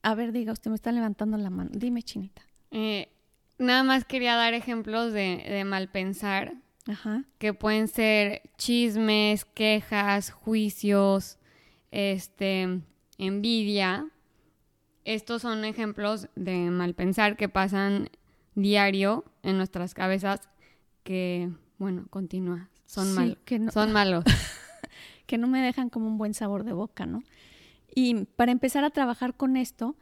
A 0.03 0.15
ver, 0.15 0.33
diga, 0.33 0.53
usted 0.53 0.71
me 0.71 0.75
está 0.75 0.93
levantando 0.93 1.39
la 1.39 1.51
mano. 1.51 1.71
Dime, 1.73 2.03
Chinita. 2.03 2.43
Eh, 2.71 3.09
nada 3.59 3.83
más 3.83 4.05
quería 4.05 4.35
dar 4.35 4.55
ejemplos 4.55 5.13
de, 5.13 5.45
de 5.49 5.65
mal 5.65 5.89
pensar, 5.89 6.55
que 7.39 7.55
pueden 7.55 7.89
ser 7.89 8.43
chismes, 8.57 9.45
quejas, 9.45 10.31
juicios, 10.31 11.39
este, 11.91 12.81
envidia. 13.19 14.09
Estos 15.05 15.43
son 15.43 15.65
ejemplos 15.65 16.29
de 16.37 16.71
mal 16.71 16.95
pensar 16.95 17.37
que 17.37 17.49
pasan 17.49 18.11
diario 18.55 19.25
en 19.43 19.57
nuestras 19.57 19.95
cabezas 19.95 20.49
que, 21.03 21.51
bueno, 21.79 22.07
continúa. 22.11 22.69
Son, 22.87 23.15
malos. 23.15 23.39
son 23.73 23.93
malos. 23.93 24.25
que 25.27 25.39
no 25.39 25.47
me 25.47 25.63
dejan 25.63 25.91
como 25.91 26.07
un 26.09 26.19
buen 26.19 26.35
sabor 26.35 26.65
de 26.65 26.73
boca, 26.73 27.07
¿no? 27.07 27.23
Y 27.95 28.25
para 28.37 28.53
empezar 28.53 28.85
a 28.85 28.91
trabajar 28.91 29.35
con 29.35 29.57
esto, 29.57 29.97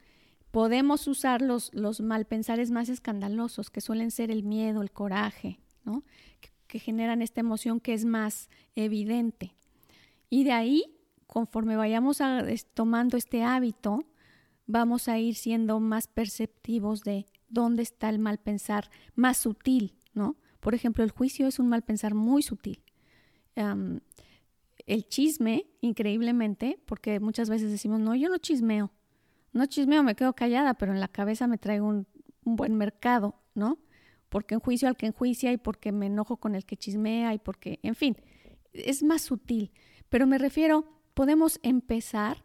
podemos 0.51 1.07
usar 1.07 1.43
los, 1.43 1.73
los 1.75 2.01
malpensares 2.01 2.71
más 2.71 2.89
escandalosos, 2.89 3.71
que 3.71 3.81
suelen 3.81 4.11
ser 4.11 4.31
el 4.31 4.43
miedo, 4.43 4.83
el 4.83 4.91
coraje, 4.91 5.61
¿no? 5.85 6.03
Que, 6.41 6.51
que 6.67 6.79
generan 6.79 7.23
esta 7.23 7.41
emoción 7.41 7.81
que 7.81 7.95
es 7.95 8.05
más 8.05 8.49
evidente. 8.75 9.55
Y 10.31 10.45
de 10.45 10.53
ahí, 10.53 10.98
conforme 11.29 11.77
vayamos 11.77 12.21
a, 12.21 12.43
tomando 12.75 13.17
este 13.17 13.45
hábito, 13.45 14.01
vamos 14.67 15.09
a 15.09 15.19
ir 15.19 15.37
siendo 15.37 15.79
más 15.79 16.09
perceptivos 16.09 17.03
de 17.03 17.27
dónde 17.49 17.83
está 17.83 18.09
el 18.09 18.19
mal 18.19 18.39
pensar 18.39 18.91
más 19.15 19.37
sutil, 19.37 19.95
¿no? 20.15 20.37
Por 20.59 20.75
ejemplo, 20.75 21.05
el 21.05 21.11
juicio 21.11 21.47
es 21.47 21.59
un 21.59 21.69
mal 21.69 21.83
pensar 21.83 22.15
muy 22.15 22.43
sutil. 22.43 22.83
el 24.87 25.07
chisme, 25.09 25.67
increíblemente, 25.83 26.81
porque 26.87 27.21
muchas 27.21 27.51
veces 27.51 27.71
decimos, 27.71 28.01
no, 28.01 28.15
yo 28.15 28.29
no 28.31 28.39
chismeo, 28.39 28.91
no 29.53 29.67
chismeo, 29.67 30.03
me 30.03 30.15
quedo 30.15 30.35
callada, 30.35 30.75
pero 30.75 30.93
en 30.93 31.01
la 31.01 31.09
cabeza 31.09 31.47
me 31.47 31.59
traigo 31.59 31.87
un, 31.87 32.07
un 32.45 32.57
buen 32.57 32.75
mercado, 32.77 33.35
¿no? 33.55 33.79
Porque 34.31 34.55
enjuicio 34.55 34.89
al 34.89 34.97
que 34.97 35.07
enjuicia 35.07 35.53
y 35.53 35.59
porque 35.59 35.93
me 35.93 36.07
enojo 36.07 36.39
con 36.39 36.55
el 36.55 36.65
que 36.65 36.77
chismea 36.77 37.35
y 37.35 37.39
porque, 37.39 37.81
en 37.83 37.95
fin, 37.95 38.17
es 38.73 39.03
más 39.03 39.23
sutil. 39.23 39.73
Pero 40.09 40.27
me 40.27 40.39
refiero, 40.39 40.98
podemos 41.19 41.59
empezar 41.65 42.45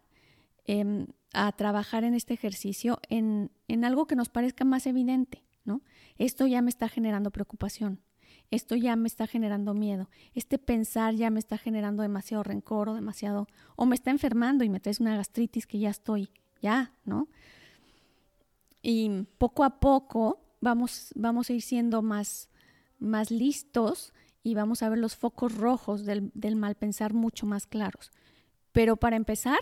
eh, 0.65 1.05
a 1.31 1.51
trabajar 1.51 2.03
en 2.03 2.15
este 2.15 2.33
ejercicio 2.33 2.99
en, 3.07 3.51
en 3.67 3.85
algo 3.85 4.07
que 4.07 4.15
nos 4.15 4.29
parezca 4.29 4.65
más 4.65 4.87
evidente, 4.87 5.43
¿no? 5.63 5.83
Esto 6.17 6.47
ya 6.47 6.59
me 6.63 6.71
está 6.71 6.89
generando 6.89 7.29
preocupación, 7.29 8.01
esto 8.49 8.75
ya 8.75 8.95
me 8.95 9.05
está 9.05 9.27
generando 9.27 9.75
miedo, 9.75 10.09
este 10.33 10.57
pensar 10.57 11.13
ya 11.13 11.29
me 11.29 11.37
está 11.37 11.59
generando 11.59 12.01
demasiado 12.01 12.41
rencor 12.41 12.89
o 12.89 12.95
demasiado, 12.95 13.47
o 13.75 13.85
me 13.85 13.93
está 13.93 14.09
enfermando 14.09 14.63
y 14.63 14.69
me 14.69 14.79
traes 14.79 14.99
una 14.99 15.17
gastritis 15.17 15.67
que 15.67 15.77
ya 15.77 15.91
estoy, 15.91 16.31
ya, 16.59 16.93
¿no? 17.05 17.27
Y 18.81 19.27
poco 19.37 19.65
a 19.65 19.79
poco 19.79 20.39
vamos, 20.61 21.13
vamos 21.13 21.47
a 21.51 21.53
ir 21.53 21.61
siendo 21.61 22.01
más, 22.01 22.49
más 22.97 23.29
listos 23.29 24.15
y 24.41 24.55
vamos 24.55 24.81
a 24.81 24.89
ver 24.89 24.97
los 24.97 25.15
focos 25.15 25.55
rojos 25.55 26.05
del, 26.05 26.31
del 26.33 26.55
mal 26.55 26.73
pensar 26.73 27.13
mucho 27.13 27.45
más 27.45 27.67
claros. 27.67 28.09
Pero 28.73 28.97
para 28.97 29.15
empezar, 29.15 29.59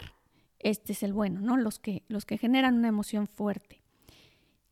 este 0.57 0.93
es 0.93 1.03
el 1.03 1.13
bueno, 1.13 1.41
¿no? 1.41 1.57
Los 1.57 1.77
que, 1.77 2.03
los 2.07 2.25
que 2.25 2.37
generan 2.37 2.75
una 2.75 2.87
emoción 2.87 3.27
fuerte. 3.27 3.81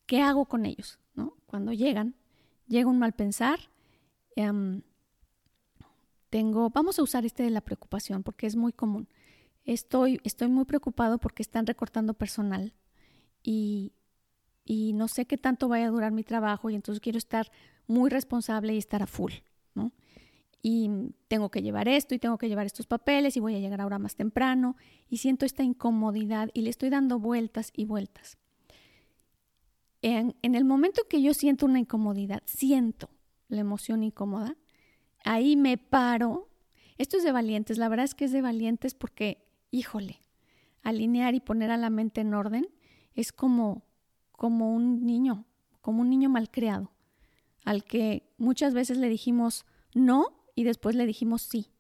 ¿Qué 0.05 0.21
hago 0.21 0.45
con 0.45 0.65
ellos? 0.65 0.99
¿no? 1.13 1.35
Cuando 1.45 1.73
llegan, 1.73 2.15
llega 2.67 2.89
un 2.89 2.97
mal 2.97 3.13
pensar, 3.13 3.59
em, 4.35 4.81
tengo, 6.29 6.69
vamos 6.69 6.97
a 6.99 7.03
usar 7.03 7.25
este 7.25 7.43
de 7.43 7.49
la 7.49 7.61
preocupación 7.61 8.23
porque 8.23 8.47
es 8.47 8.55
muy 8.55 8.71
común. 8.71 9.09
Estoy, 9.65 10.19
estoy 10.23 10.47
muy 10.47 10.65
preocupado 10.65 11.17
porque 11.17 11.43
están 11.43 11.65
recortando 11.67 12.13
personal 12.13 12.73
y, 13.43 13.93
y 14.63 14.93
no 14.93 15.07
sé 15.07 15.25
qué 15.25 15.37
tanto 15.37 15.67
vaya 15.67 15.87
a 15.87 15.91
durar 15.91 16.11
mi 16.11 16.23
trabajo 16.23 16.69
y 16.69 16.75
entonces 16.75 17.01
quiero 17.01 17.17
estar 17.17 17.51
muy 17.87 18.09
responsable 18.09 18.73
y 18.73 18.77
estar 18.77 19.03
a 19.03 19.07
full, 19.07 19.33
¿no? 19.73 19.91
Y 20.61 20.89
tengo 21.27 21.49
que 21.49 21.61
llevar 21.61 21.87
esto 21.87 22.13
y 22.13 22.19
tengo 22.19 22.37
que 22.37 22.49
llevar 22.49 22.65
estos 22.65 22.85
papeles 22.85 23.37
y 23.37 23.39
voy 23.39 23.55
a 23.55 23.59
llegar 23.59 23.81
ahora 23.81 23.99
más 23.99 24.15
temprano 24.15 24.75
y 25.07 25.17
siento 25.17 25.45
esta 25.45 25.63
incomodidad 25.63 26.49
y 26.53 26.61
le 26.61 26.69
estoy 26.69 26.89
dando 26.89 27.19
vueltas 27.19 27.71
y 27.75 27.85
vueltas. 27.85 28.37
En, 30.01 30.35
el 30.41 30.65
momento 30.65 31.03
que 31.09 31.21
yo 31.21 31.33
siento 31.33 31.65
una 31.65 31.79
incomodidad, 31.79 32.41
siento 32.45 33.09
la 33.47 33.61
emoción 33.61 34.03
incómoda, 34.03 34.55
ahí 35.23 35.55
me 35.55 35.77
paro. 35.77 36.49
Esto 36.97 37.17
es 37.17 37.23
de 37.23 37.31
valientes, 37.31 37.77
la 37.77 37.89
verdad 37.89 38.05
es 38.05 38.15
que 38.15 38.25
es 38.25 38.31
de 38.31 38.41
valientes 38.41 38.93
porque, 38.93 39.45
híjole, 39.71 40.19
alinear 40.83 41.35
y 41.35 41.39
poner 41.39 41.71
a 41.71 41.77
la 41.77 41.89
mente 41.89 42.21
en 42.21 42.33
orden 42.33 42.67
es 43.13 43.31
como, 43.31 43.83
como 44.31 44.73
un 44.73 45.05
niño, 45.05 45.45
como 45.81 46.01
un 46.01 46.09
niño 46.09 46.29
malcriado, 46.29 46.91
al 47.65 47.83
que 47.83 48.29
muchas 48.37 48.73
veces 48.73 48.97
le 48.97 49.09
dijimos 49.09 49.65
no 49.93 50.38
y 50.59 50.65
después 50.65 50.93
le 50.93 51.05
dijimos 51.05 51.41
sí. 51.41 51.71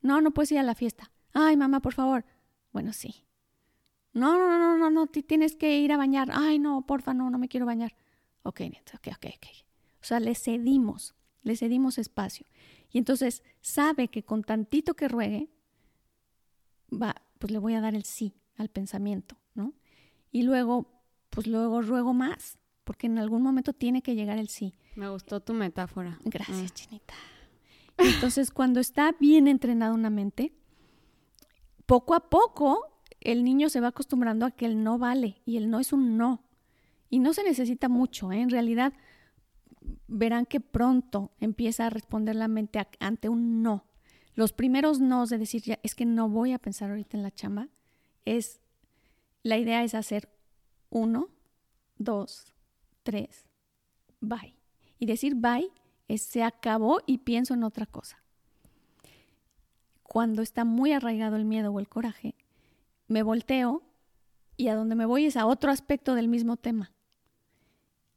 No, 0.00 0.22
no 0.22 0.30
puedes 0.30 0.50
ir 0.50 0.58
a 0.58 0.62
la 0.62 0.74
fiesta. 0.74 1.12
Ay, 1.34 1.58
mamá, 1.58 1.80
por 1.80 1.92
favor. 1.92 2.24
Bueno, 2.72 2.94
sí. 2.94 3.26
No, 4.14 4.38
no, 4.38 4.58
no, 4.58 4.78
no, 4.78 4.88
no, 4.88 5.06
tienes 5.08 5.56
que 5.56 5.78
ir 5.78 5.92
a 5.92 5.98
bañar. 5.98 6.30
Ay, 6.32 6.58
no, 6.58 6.86
porfa, 6.86 7.12
no, 7.12 7.28
no 7.28 7.36
me 7.36 7.48
quiero 7.48 7.66
bañar. 7.66 7.94
Ok, 8.42 8.62
ok, 8.94 9.08
ok, 9.08 9.26
ok. 9.36 9.46
O 10.00 10.04
sea, 10.04 10.20
le 10.20 10.34
cedimos, 10.34 11.14
le 11.42 11.54
cedimos 11.54 11.98
espacio. 11.98 12.46
Y 12.90 12.96
entonces 12.96 13.42
sabe 13.60 14.08
que 14.08 14.22
con 14.22 14.42
tantito 14.42 14.94
que 14.94 15.06
ruegue, 15.06 15.50
va, 16.90 17.16
pues 17.38 17.50
le 17.50 17.58
voy 17.58 17.74
a 17.74 17.82
dar 17.82 17.94
el 17.94 18.04
sí 18.04 18.32
al 18.56 18.70
pensamiento, 18.70 19.36
¿no? 19.52 19.74
Y 20.32 20.44
luego, 20.44 21.02
pues 21.28 21.46
luego 21.46 21.82
ruego 21.82 22.14
más, 22.14 22.56
porque 22.84 23.06
en 23.06 23.18
algún 23.18 23.42
momento 23.42 23.74
tiene 23.74 24.00
que 24.00 24.14
llegar 24.14 24.38
el 24.38 24.48
sí. 24.48 24.72
Me 24.94 25.10
gustó 25.10 25.40
tu 25.40 25.52
metáfora. 25.52 26.18
Gracias, 26.24 26.70
ah. 26.70 26.74
Chinita. 26.74 27.14
Entonces, 27.98 28.50
cuando 28.50 28.80
está 28.80 29.12
bien 29.18 29.48
entrenada 29.48 29.94
una 29.94 30.10
mente, 30.10 30.52
poco 31.86 32.14
a 32.14 32.28
poco 32.28 32.94
el 33.20 33.42
niño 33.42 33.68
se 33.68 33.80
va 33.80 33.88
acostumbrando 33.88 34.46
a 34.46 34.50
que 34.50 34.66
el 34.66 34.82
no 34.82 34.98
vale 34.98 35.40
y 35.44 35.56
el 35.56 35.70
no 35.70 35.80
es 35.80 35.92
un 35.92 36.16
no. 36.16 36.44
Y 37.10 37.18
no 37.18 37.32
se 37.32 37.44
necesita 37.44 37.88
mucho, 37.88 38.32
¿eh? 38.32 38.40
en 38.40 38.50
realidad 38.50 38.92
verán 40.06 40.46
que 40.46 40.60
pronto 40.60 41.32
empieza 41.40 41.86
a 41.86 41.90
responder 41.90 42.36
la 42.36 42.48
mente 42.48 42.86
ante 43.00 43.28
un 43.28 43.62
no. 43.62 43.86
Los 44.34 44.52
primeros 44.52 45.00
no 45.00 45.26
de 45.26 45.38
decir, 45.38 45.62
ya, 45.62 45.78
es 45.82 45.94
que 45.94 46.06
no 46.06 46.28
voy 46.28 46.52
a 46.52 46.58
pensar 46.58 46.90
ahorita 46.90 47.16
en 47.16 47.22
la 47.22 47.30
chamba, 47.30 47.68
es, 48.24 48.60
la 49.42 49.58
idea 49.58 49.84
es 49.84 49.94
hacer 49.94 50.28
uno, 50.90 51.28
dos, 51.98 52.52
tres, 53.02 53.46
bye. 54.20 54.56
Y 54.98 55.06
decir 55.06 55.34
bye 55.34 55.70
se 56.08 56.42
acabó 56.42 57.00
y 57.06 57.18
pienso 57.18 57.54
en 57.54 57.64
otra 57.64 57.86
cosa. 57.86 58.22
Cuando 60.02 60.42
está 60.42 60.64
muy 60.64 60.92
arraigado 60.92 61.36
el 61.36 61.44
miedo 61.44 61.72
o 61.72 61.80
el 61.80 61.88
coraje, 61.88 62.34
me 63.08 63.22
volteo 63.22 63.82
y 64.56 64.68
a 64.68 64.76
donde 64.76 64.94
me 64.94 65.06
voy 65.06 65.26
es 65.26 65.36
a 65.36 65.46
otro 65.46 65.70
aspecto 65.70 66.14
del 66.14 66.28
mismo 66.28 66.56
tema. 66.56 66.92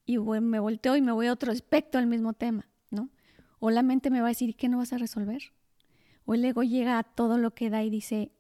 Y 0.05 0.17
me 0.19 0.59
volteo 0.59 0.95
y 0.95 1.01
me 1.01 1.11
voy 1.11 1.27
a 1.27 1.33
otro 1.33 1.51
aspecto 1.51 1.97
del 1.97 2.07
mismo 2.07 2.33
tema, 2.33 2.69
¿no? 2.89 3.09
O 3.59 3.71
la 3.71 3.83
mente 3.83 4.09
me 4.09 4.21
va 4.21 4.27
a 4.27 4.29
decir, 4.29 4.49
¿y 4.49 4.53
qué 4.53 4.69
no 4.69 4.77
vas 4.77 4.93
a 4.93 4.97
resolver? 4.97 5.51
O 6.25 6.33
el 6.33 6.45
ego 6.45 6.63
llega 6.63 6.99
a 6.99 7.03
todo 7.03 7.37
lo 7.37 7.53
que 7.53 7.69
da 7.69 7.83
y 7.83 7.89
dice, 7.89 8.31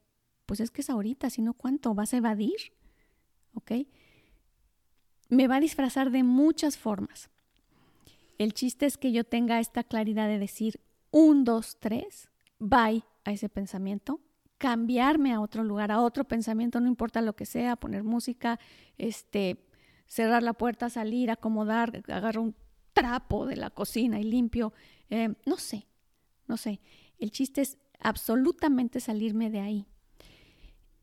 pues 0.45 0.59
es 0.59 0.71
que 0.71 0.81
es 0.81 0.89
ahorita, 0.89 1.29
si 1.29 1.41
no, 1.41 1.53
¿cuánto? 1.53 1.93
¿Vas 1.93 2.13
a 2.13 2.17
evadir? 2.17 2.55
Me 5.29 5.47
va 5.47 5.57
a 5.57 5.59
disfrazar 5.59 6.11
de 6.11 6.23
muchas 6.23 6.77
formas. 6.77 7.29
El 8.37 8.53
chiste 8.53 8.85
es 8.85 8.97
que 8.97 9.11
yo 9.11 9.23
tenga 9.23 9.59
esta 9.59 9.83
claridad 9.83 10.27
de 10.27 10.39
decir 10.39 10.79
un, 11.11 11.43
dos, 11.43 11.77
tres, 11.79 12.29
bye 12.59 13.03
a 13.23 13.31
ese 13.31 13.49
pensamiento, 13.49 14.21
cambiarme 14.57 15.33
a 15.33 15.41
otro 15.41 15.63
lugar, 15.63 15.91
a 15.91 16.01
otro 16.01 16.23
pensamiento, 16.23 16.79
no 16.79 16.87
importa 16.87 17.21
lo 17.21 17.35
que 17.35 17.45
sea, 17.45 17.75
poner 17.75 18.03
música, 18.03 18.59
este, 18.97 19.57
cerrar 20.05 20.43
la 20.43 20.53
puerta, 20.53 20.89
salir, 20.89 21.31
acomodar, 21.31 22.03
agarrar 22.07 22.39
un 22.39 22.55
trapo 22.93 23.45
de 23.45 23.55
la 23.55 23.69
cocina 23.69 24.19
y 24.19 24.23
limpio, 24.23 24.73
eh, 25.09 25.33
no 25.45 25.57
sé, 25.57 25.87
no 26.47 26.57
sé. 26.57 26.79
El 27.19 27.31
chiste 27.31 27.61
es 27.61 27.77
absolutamente 27.99 28.99
salirme 28.99 29.49
de 29.49 29.59
ahí. 29.59 29.85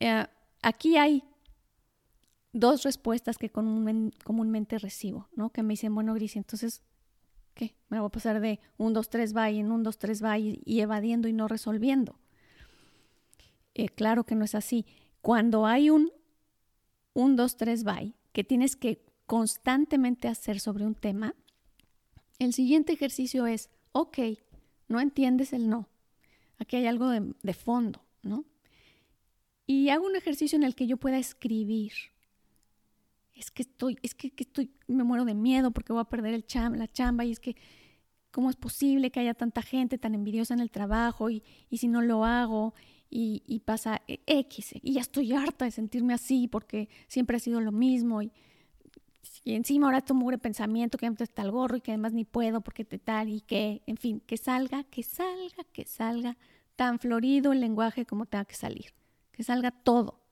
Eh, 0.00 0.26
aquí 0.62 0.97
hay 0.97 1.23
dos 2.53 2.83
respuestas 2.83 3.38
que 3.38 3.50
comúnmente 3.50 4.79
recibo, 4.79 5.29
¿no? 5.35 5.50
Que 5.50 5.62
me 5.62 5.75
dicen, 5.75 5.95
bueno, 5.95 6.14
Gris, 6.14 6.37
entonces 6.37 6.83
¿Qué? 7.54 7.75
Me 7.88 7.99
voy 7.99 8.08
a 8.08 8.11
pasar 8.11 8.40
de 8.40 8.61
un, 8.76 8.92
dos, 8.92 9.08
tres, 9.08 9.34
va 9.34 9.49
en 9.50 9.70
un, 9.70 9.82
dos, 9.82 9.99
tres, 9.99 10.23
va 10.23 10.38
y, 10.38 10.62
evadiendo 10.66 11.28
y 11.28 11.32
no 11.32 11.49
resolviendo. 11.49 12.18
Eh, 13.75 13.88
claro 13.88 14.25
que 14.25 14.34
no 14.34 14.44
es 14.44 14.54
así. 14.54 14.87
Cuando 15.20 15.66
hay 15.66 15.90
un 15.90 16.12
1, 17.14 17.37
2, 17.37 17.56
3, 17.56 17.84
bye, 17.84 18.14
que 18.32 18.44
tienes 18.44 18.76
que 18.76 19.04
constantemente 19.26 20.28
hacer 20.28 20.61
sobre 20.61 20.84
un 20.84 20.94
tema, 20.94 21.34
el 22.38 22.52
siguiente 22.52 22.92
ejercicio 22.92 23.46
es, 23.46 23.70
ok, 23.92 24.18
no 24.88 25.00
entiendes 25.00 25.52
el 25.52 25.68
no. 25.68 25.88
Aquí 26.58 26.76
hay 26.76 26.87
algo 26.87 27.08
de, 27.08 27.54
fondo, 27.54 28.04
¿no? 28.23 28.44
Y 29.66 29.88
hago 29.88 30.06
un 30.06 30.16
ejercicio 30.16 30.56
en 30.56 30.62
el 30.62 30.75
que 30.75 30.87
yo 30.87 30.96
pueda 30.96 31.18
escribir. 31.18 31.92
Es 33.35 33.50
que 33.50 33.62
estoy, 33.62 33.99
es 34.03 34.14
que, 34.14 34.33
estoy, 34.37 34.71
me 34.87 35.05
muero 35.05 35.25
de 35.25 35.35
miedo 35.35 35.71
porque 35.71 35.93
voy 35.93 36.00
a 36.00 36.05
perder 36.05 36.35
el 36.35 36.45
la 36.79 36.88
chamba 36.88 37.25
y 37.25 37.33
es 37.33 37.41
que, 37.41 37.57
¿cómo 38.31 38.50
es 38.50 38.57
posible 38.57 39.11
que 39.11 39.21
haya 39.21 39.35
tanta 39.35 39.62
gente 39.62 39.99
tan 39.99 40.14
envidiosa 40.14 40.55
en 40.55 40.61
el 40.61 40.71
trabajo 40.71 41.31
y, 41.31 41.43
y 41.69 41.79
si 41.79 41.88
no 41.88 42.03
lo 42.03 42.25
hago? 42.25 42.75
Y, 43.11 43.43
y, 43.47 43.61
pasa 43.61 44.03
X, 44.09 44.75
y 44.83 44.95
ya 44.95 45.00
estoy 45.00 45.33
harta 45.33 45.64
de 45.67 45.71
sentirme 45.71 46.14
así 46.14 46.49
porque 46.49 46.88
siempre 47.07 47.37
ha 47.37 47.41
sido 47.41 47.61
lo 47.61 47.71
mismo 47.71 48.23
y, 48.23 48.33
y 49.45 49.55
encima 49.55 49.87
ahora 49.87 50.00
tomo 50.00 50.26
un 50.26 50.38
pensamiento 50.38 50.99
que 50.99 51.07
antes 51.07 51.29
está 51.29 51.43
el 51.43 51.50
gorro 51.50 51.76
y 51.76 51.81
que 51.81 51.93
además 51.93 52.12
ni 52.12 52.25
puedo 52.25 52.61
porque 52.61 52.85
te 52.85 52.99
tal 52.99 53.29
y 53.29 53.41
que, 53.41 53.83
en 53.87 53.97
fin, 53.97 54.21
que 54.21 54.37
salga, 54.37 54.85
que 54.85 55.03
salga, 55.03 55.64
que 55.73 55.85
salga 55.85 56.37
tan 56.76 56.99
florido 56.99 57.53
el 57.53 57.61
lenguaje 57.61 58.07
como 58.07 58.26
tenga 58.26 58.45
que 58.45 58.55
salir, 58.55 58.93
que 59.33 59.43
salga 59.43 59.71
todo. 59.71 60.24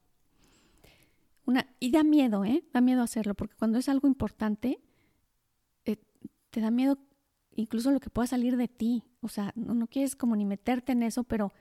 Y 1.80 1.90
da 1.90 2.02
miedo, 2.02 2.44
¿eh? 2.44 2.64
Da 2.72 2.80
miedo 2.80 3.02
hacerlo, 3.02 3.34
porque 3.34 3.56
cuando 3.56 3.78
es 3.78 3.88
algo 3.88 4.08
importante, 4.08 4.80
eh, 5.84 5.96
te 6.50 6.60
da 6.60 6.70
miedo 6.70 6.98
incluso 7.54 7.90
lo 7.90 8.00
que 8.00 8.10
pueda 8.10 8.26
salir 8.26 8.56
de 8.56 8.68
ti. 8.68 9.04
O 9.20 9.28
sea, 9.28 9.52
no, 9.56 9.86
quieres 9.86 10.16
como 10.16 10.36
ni 10.36 10.44
meterte 10.44 10.92
en 10.92 11.02
eso, 11.02 11.24
pero 11.24 11.52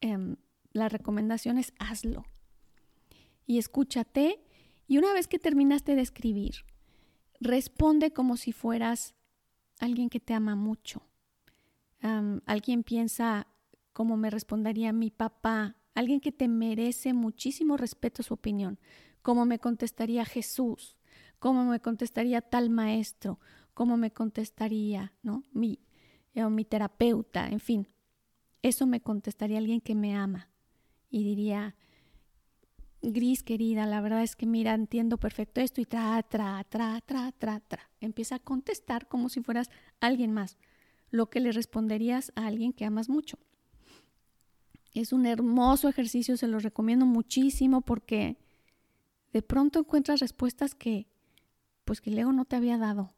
em, 0.00 0.36
la 0.72 0.88
recomendación 0.88 1.58
es 1.58 1.72
hazlo. 1.78 2.24
Y 3.46 3.58
escúchate 3.58 4.42
y 4.86 4.98
una 4.98 5.12
vez 5.12 5.28
que 5.28 5.38
terminaste 5.38 5.94
de 5.94 6.02
escribir, 6.02 6.64
responde 7.40 8.12
como 8.12 8.36
si 8.36 8.52
fueras 8.52 9.14
alguien 9.78 10.08
que 10.08 10.20
te 10.20 10.34
ama 10.34 10.54
mucho. 10.54 11.02
alguien 12.46 12.82
piensa 12.82 13.46
como 13.92 14.16
me 14.16 14.28
respondería 14.28 14.92
mi 14.92 15.10
papá, 15.10 15.76
alguien 15.94 16.20
que 16.20 16.32
te 16.32 16.48
merece 16.48 17.12
muchísimo 17.12 17.76
respeto 17.76 18.22
su 18.22 18.34
opinión, 18.34 18.78
como 19.22 19.46
me 19.46 19.58
contestaría 19.58 20.24
Jesús, 20.24 20.96
como 21.38 21.64
me 21.64 21.80
contestaría 21.80 22.40
tal 22.40 22.70
maestro, 22.70 23.40
como 23.74 23.96
me 23.96 24.12
contestaría, 24.12 25.14
¿no? 25.22 25.44
Mi, 25.52 25.80
eh, 26.34 26.44
mi 26.48 26.64
terapeuta, 26.64 27.48
en 27.48 27.60
fin. 27.60 27.88
Eso 28.62 28.86
me 28.86 29.00
contestaría 29.00 29.58
alguien 29.58 29.80
que 29.80 29.94
me 29.94 30.14
ama 30.14 30.48
y 31.10 31.24
diría, 31.24 31.74
Gris, 33.02 33.42
querida, 33.42 33.86
la 33.86 34.00
verdad 34.00 34.22
es 34.22 34.36
que 34.36 34.46
mira, 34.46 34.74
entiendo 34.74 35.18
perfecto 35.18 35.60
esto 35.60 35.80
y 35.80 35.84
tra, 35.84 36.22
tra, 36.22 36.62
tra, 36.64 37.00
tra, 37.00 37.32
tra, 37.32 37.60
tra. 37.60 37.90
Empieza 38.00 38.36
a 38.36 38.38
contestar 38.38 39.08
como 39.08 39.28
si 39.28 39.42
fueras 39.42 39.70
alguien 40.00 40.32
más, 40.32 40.56
lo 41.10 41.28
que 41.28 41.40
le 41.40 41.50
responderías 41.50 42.32
a 42.36 42.46
alguien 42.46 42.72
que 42.72 42.84
amas 42.84 43.08
mucho. 43.08 43.38
Es 44.94 45.12
un 45.12 45.26
hermoso 45.26 45.88
ejercicio, 45.88 46.36
se 46.36 46.46
lo 46.46 46.60
recomiendo 46.60 47.04
muchísimo 47.04 47.80
porque 47.80 48.36
de 49.32 49.42
pronto 49.42 49.80
encuentras 49.80 50.20
respuestas 50.20 50.74
que, 50.74 51.08
pues 51.84 52.00
que 52.00 52.10
el 52.10 52.36
no 52.36 52.44
te 52.44 52.56
había 52.56 52.78
dado 52.78 53.14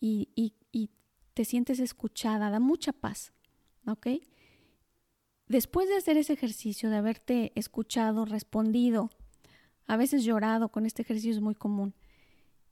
y, 0.00 0.28
y, 0.34 0.54
y 0.72 0.90
te 1.34 1.44
sientes 1.44 1.80
escuchada, 1.80 2.50
da 2.50 2.60
mucha 2.60 2.92
paz, 2.92 3.32
¿ok? 3.86 4.06
Después 5.46 5.88
de 5.88 5.96
hacer 5.96 6.16
ese 6.16 6.32
ejercicio, 6.32 6.90
de 6.90 6.96
haberte 6.96 7.52
escuchado, 7.56 8.24
respondido, 8.24 9.10
a 9.86 9.96
veces 9.96 10.24
llorado, 10.24 10.70
con 10.70 10.86
este 10.86 11.02
ejercicio 11.02 11.32
es 11.32 11.40
muy 11.40 11.56
común, 11.56 11.94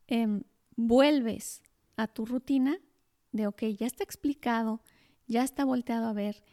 em, 0.06 0.42
vuelves 0.76 1.62
a 1.96 2.06
tu 2.06 2.24
rutina 2.24 2.78
de, 3.32 3.48
ok, 3.48 3.64
ya 3.76 3.86
está 3.86 4.04
explicado, 4.04 4.80
ya 5.26 5.42
está 5.42 5.64
volteado 5.64 6.06
a 6.06 6.12
ver 6.12 6.44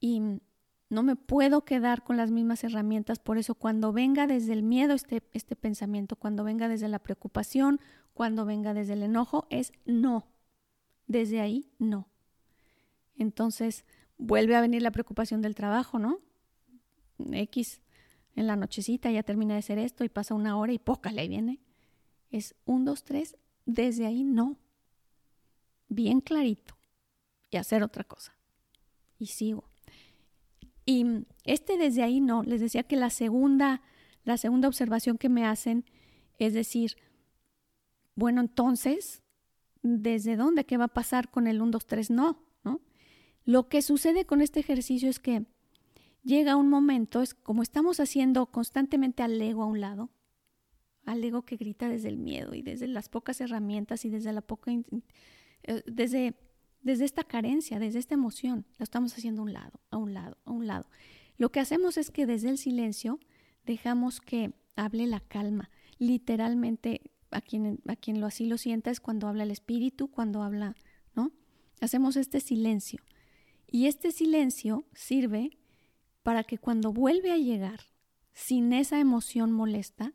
y 0.00 0.40
no 0.88 1.02
me 1.02 1.16
puedo 1.16 1.64
quedar 1.64 2.04
con 2.04 2.16
las 2.16 2.30
mismas 2.30 2.62
herramientas, 2.64 3.18
por 3.18 3.38
eso 3.38 3.54
cuando 3.54 3.92
venga 3.92 4.26
desde 4.26 4.52
el 4.52 4.62
miedo 4.62 4.94
este, 4.94 5.22
este 5.32 5.56
pensamiento, 5.56 6.16
cuando 6.16 6.44
venga 6.44 6.68
desde 6.68 6.88
la 6.88 7.00
preocupación, 7.00 7.80
cuando 8.14 8.44
venga 8.44 8.72
desde 8.72 8.92
el 8.92 9.02
enojo, 9.02 9.46
es 9.50 9.72
no. 9.84 10.28
Desde 11.06 11.40
ahí, 11.40 11.70
no. 11.78 12.08
Entonces, 13.16 13.84
vuelve 14.18 14.56
a 14.56 14.60
venir 14.60 14.82
la 14.82 14.90
preocupación 14.90 15.42
del 15.42 15.54
trabajo, 15.54 15.98
¿no? 15.98 16.20
X 17.18 17.80
en 18.36 18.46
la 18.46 18.56
nochecita 18.56 19.10
ya 19.10 19.22
termina 19.22 19.54
de 19.54 19.60
hacer 19.60 19.78
esto 19.78 20.04
y 20.04 20.08
pasa 20.08 20.34
una 20.34 20.56
hora 20.58 20.72
y 20.72 20.78
poca 20.78 21.10
le 21.10 21.26
viene. 21.26 21.60
Es 22.30 22.54
un, 22.66 22.84
dos, 22.84 23.02
tres, 23.02 23.36
desde 23.64 24.06
ahí 24.06 24.24
no. 24.24 24.58
Bien 25.88 26.20
clarito. 26.20 26.76
Y 27.50 27.56
hacer 27.56 27.82
otra 27.82 28.04
cosa. 28.04 28.36
Y 29.18 29.26
sigo. 29.26 29.70
Y 30.86 31.04
este 31.44 31.76
desde 31.76 32.02
ahí 32.02 32.20
no. 32.20 32.42
Les 32.42 32.60
decía 32.60 32.84
que 32.84 32.96
la 32.96 33.10
segunda, 33.10 33.82
la 34.24 34.38
segunda 34.38 34.68
observación 34.68 35.18
que 35.18 35.28
me 35.28 35.44
hacen 35.44 35.84
es 36.38 36.54
decir, 36.54 36.96
bueno, 38.14 38.40
entonces, 38.40 39.22
¿desde 39.82 40.36
dónde? 40.36 40.64
¿Qué 40.64 40.76
va 40.76 40.84
a 40.84 40.88
pasar 40.88 41.30
con 41.30 41.46
el 41.46 41.60
1, 41.60 41.72
2, 41.72 41.86
3? 41.86 42.10
No. 42.10 42.46
Lo 43.46 43.68
que 43.68 43.80
sucede 43.80 44.26
con 44.26 44.42
este 44.42 44.58
ejercicio 44.58 45.08
es 45.08 45.20
que 45.20 45.46
llega 46.24 46.56
un 46.56 46.68
momento, 46.68 47.22
es 47.22 47.32
como 47.32 47.62
estamos 47.62 48.00
haciendo 48.00 48.46
constantemente 48.46 49.22
al 49.22 49.40
ego 49.40 49.62
a 49.62 49.66
un 49.66 49.80
lado, 49.80 50.10
al 51.04 51.22
ego 51.22 51.42
que 51.42 51.56
grita 51.56 51.88
desde 51.88 52.08
el 52.08 52.18
miedo 52.18 52.54
y 52.54 52.62
desde 52.62 52.88
las 52.88 53.08
pocas 53.08 53.40
herramientas 53.40 54.04
y 54.04 54.10
desde 54.10 54.32
la 54.32 54.40
poca 54.40 54.72
eh, 54.72 55.82
desde 55.86 56.34
desde 56.86 57.04
esta 57.04 57.24
carencia, 57.24 57.80
desde 57.80 57.98
esta 57.98 58.14
emoción, 58.14 58.64
lo 58.78 58.84
estamos 58.84 59.12
haciendo 59.12 59.42
a 59.42 59.44
un 59.44 59.52
lado, 59.52 59.80
a 59.90 59.96
un 59.96 60.14
lado, 60.14 60.38
a 60.44 60.52
un 60.52 60.68
lado. 60.68 60.88
Lo 61.36 61.50
que 61.50 61.58
hacemos 61.58 61.96
es 61.96 62.12
que 62.12 62.26
desde 62.26 62.48
el 62.48 62.58
silencio 62.58 63.18
dejamos 63.64 64.20
que 64.20 64.52
hable 64.76 65.08
la 65.08 65.18
calma. 65.18 65.68
Literalmente, 65.98 67.10
a 67.32 67.40
quien, 67.40 67.80
a 67.88 67.96
quien 67.96 68.20
lo 68.20 68.28
así 68.28 68.46
lo 68.46 68.56
sienta 68.56 68.92
es 68.92 69.00
cuando 69.00 69.26
habla 69.26 69.42
el 69.42 69.50
espíritu, 69.50 70.12
cuando 70.12 70.44
habla, 70.44 70.76
¿no? 71.16 71.32
Hacemos 71.80 72.14
este 72.14 72.38
silencio. 72.38 73.02
Y 73.66 73.86
este 73.86 74.12
silencio 74.12 74.86
sirve 74.94 75.58
para 76.22 76.44
que 76.44 76.56
cuando 76.56 76.92
vuelve 76.92 77.32
a 77.32 77.36
llegar 77.36 77.80
sin 78.32 78.72
esa 78.72 79.00
emoción 79.00 79.50
molesta, 79.50 80.12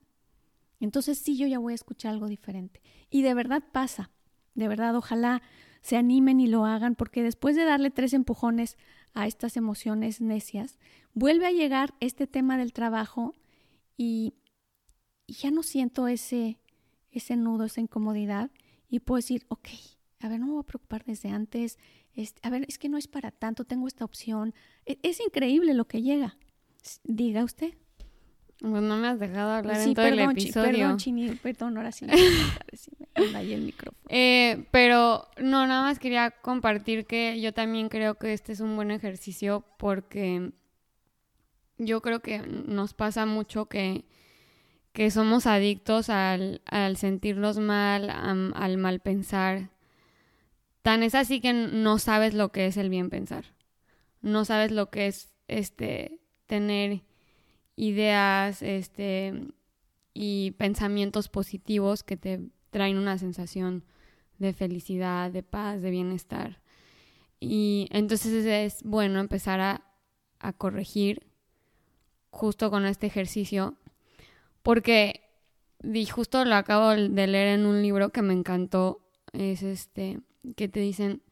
entonces 0.80 1.18
sí 1.18 1.36
yo 1.36 1.48
ya 1.48 1.60
voy 1.60 1.74
a 1.74 1.76
escuchar 1.76 2.14
algo 2.14 2.30
diferente. 2.30 2.82
Y 3.10 3.24
de 3.24 3.34
verdad 3.34 3.62
pasa, 3.74 4.10
de 4.56 4.70
verdad 4.70 4.96
ojalá 4.96 5.42
se 5.82 5.98
animen 5.98 6.40
y 6.40 6.48
lo 6.48 6.66
hagan, 6.66 6.96
porque 6.96 7.24
después 7.24 7.56
de 7.56 7.66
darle 7.66 7.92
tres 7.92 8.14
empujones 8.14 8.78
a 9.14 9.28
estas 9.28 9.58
emociones 9.58 10.22
necias, 10.22 10.80
vuelve 11.14 11.48
a 11.48 11.52
llegar 11.52 11.94
este 12.00 12.28
tema 12.28 12.58
del 12.58 12.74
trabajo 12.74 13.36
y, 13.98 14.36
ya 15.28 15.50
no 15.50 15.64
siento 15.64 16.10
ese, 16.10 16.60
ese 17.10 17.38
nudo, 17.38 17.64
esa 17.64 17.80
incomodidad 17.80 18.52
y 18.90 19.00
puedo 19.00 19.16
decir, 19.16 19.46
ok, 19.48 19.70
a 20.20 20.28
ver, 20.28 20.42
no 20.42 20.48
me 20.48 20.52
voy 20.54 20.62
a 20.62 20.66
preocupar 20.66 21.06
desde 21.06 21.30
antes, 21.30 21.78
a 22.42 22.50
ver, 22.50 22.66
es 22.68 22.78
que 22.78 22.90
no 22.90 22.98
es 22.98 23.08
para 23.08 23.32
tanto, 23.32 23.64
tengo 23.64 23.88
esta 23.88 24.06
opción. 24.06 24.54
E, 24.86 25.00
es, 25.04 25.20
increíble 25.20 25.74
lo 25.74 25.88
que 25.88 26.02
llega. 26.02 26.38
Diga 27.04 27.44
usted. 27.44 27.74
Pues 28.62 28.84
no 28.84 28.98
me 28.98 29.08
has 29.08 29.20
dejado 29.20 29.52
hablar 29.52 29.82
en 29.82 29.94
todo 29.94 30.06
el 30.06 30.20
episodio. 30.20 30.72
perdón, 30.72 30.98
Chini, 30.98 31.30
perdón, 31.32 31.78
ahora 31.78 31.92
sí. 31.92 32.06
ahí 33.36 33.54
el 33.54 33.64
micrófono. 33.64 34.00
Eh, 34.08 34.66
pero 34.72 35.28
no, 35.38 35.66
nada 35.66 35.82
más 35.82 36.00
quería 36.00 36.32
compartir 36.32 37.06
que 37.06 37.42
yo 37.42 37.54
también 37.54 37.90
creo 37.90 38.16
que 38.16 38.34
este 38.34 38.52
es 38.54 38.60
un 38.60 38.76
buen 38.76 38.92
ejercicio 38.92 39.66
porque 39.78 40.52
yo 41.78 42.02
creo 42.02 42.20
que 42.22 42.40
nos 42.40 42.94
pasa 42.94 43.26
mucho 43.26 43.66
que, 43.66 44.06
que 44.94 45.10
somos 45.10 45.48
adictos 45.48 46.10
al, 46.10 46.62
al 46.66 46.98
sentirnos 46.98 47.58
mal, 47.58 48.10
al 48.10 48.78
mal 48.78 49.00
pensar 49.00 49.72
Tan 50.82 51.04
es 51.04 51.14
así 51.14 51.42
que 51.42 51.54
no 51.54 52.00
sabes 52.00 52.34
lo 52.34 52.52
que 52.52 52.66
es 52.66 52.78
el 52.78 52.90
bien 52.90 53.10
pensar. 53.10 53.46
No 54.22 54.46
sabes 54.46 54.72
lo 54.72 54.90
que 54.90 55.08
es 55.08 55.34
este 55.48 56.20
tener 56.48 57.02
ideas 57.82 58.62
este 58.62 59.34
y 60.14 60.52
pensamientos 60.52 61.30
positivos 61.30 62.04
que 62.04 62.16
te 62.16 62.40
traen 62.70 62.98
una 62.98 63.18
sensación 63.18 63.84
de 64.38 64.54
felicidad, 64.54 65.32
de 65.32 65.42
paz, 65.42 65.82
de 65.82 65.90
bienestar. 65.90 66.62
Y 67.40 67.88
entonces 67.92 68.46
es 68.46 68.84
bueno 68.84 69.20
empezar 69.20 69.62
a, 69.62 69.84
a 70.40 70.54
corregir 70.54 71.26
justo 72.30 72.70
con 72.70 72.86
este 72.86 73.08
ejercicio, 73.08 73.76
porque 74.62 75.22
justo 76.12 76.46
lo 76.46 76.56
acabo 76.56 76.90
de 76.90 77.28
leer 77.28 77.60
en 77.60 77.66
un 77.66 77.82
libro 77.82 78.12
que 78.12 78.22
me 78.22 78.34
encantó, 78.34 79.10
es 79.34 79.64
este 79.64 80.20
que 80.56 80.68
te 80.68 80.82
dicen, 80.82 81.24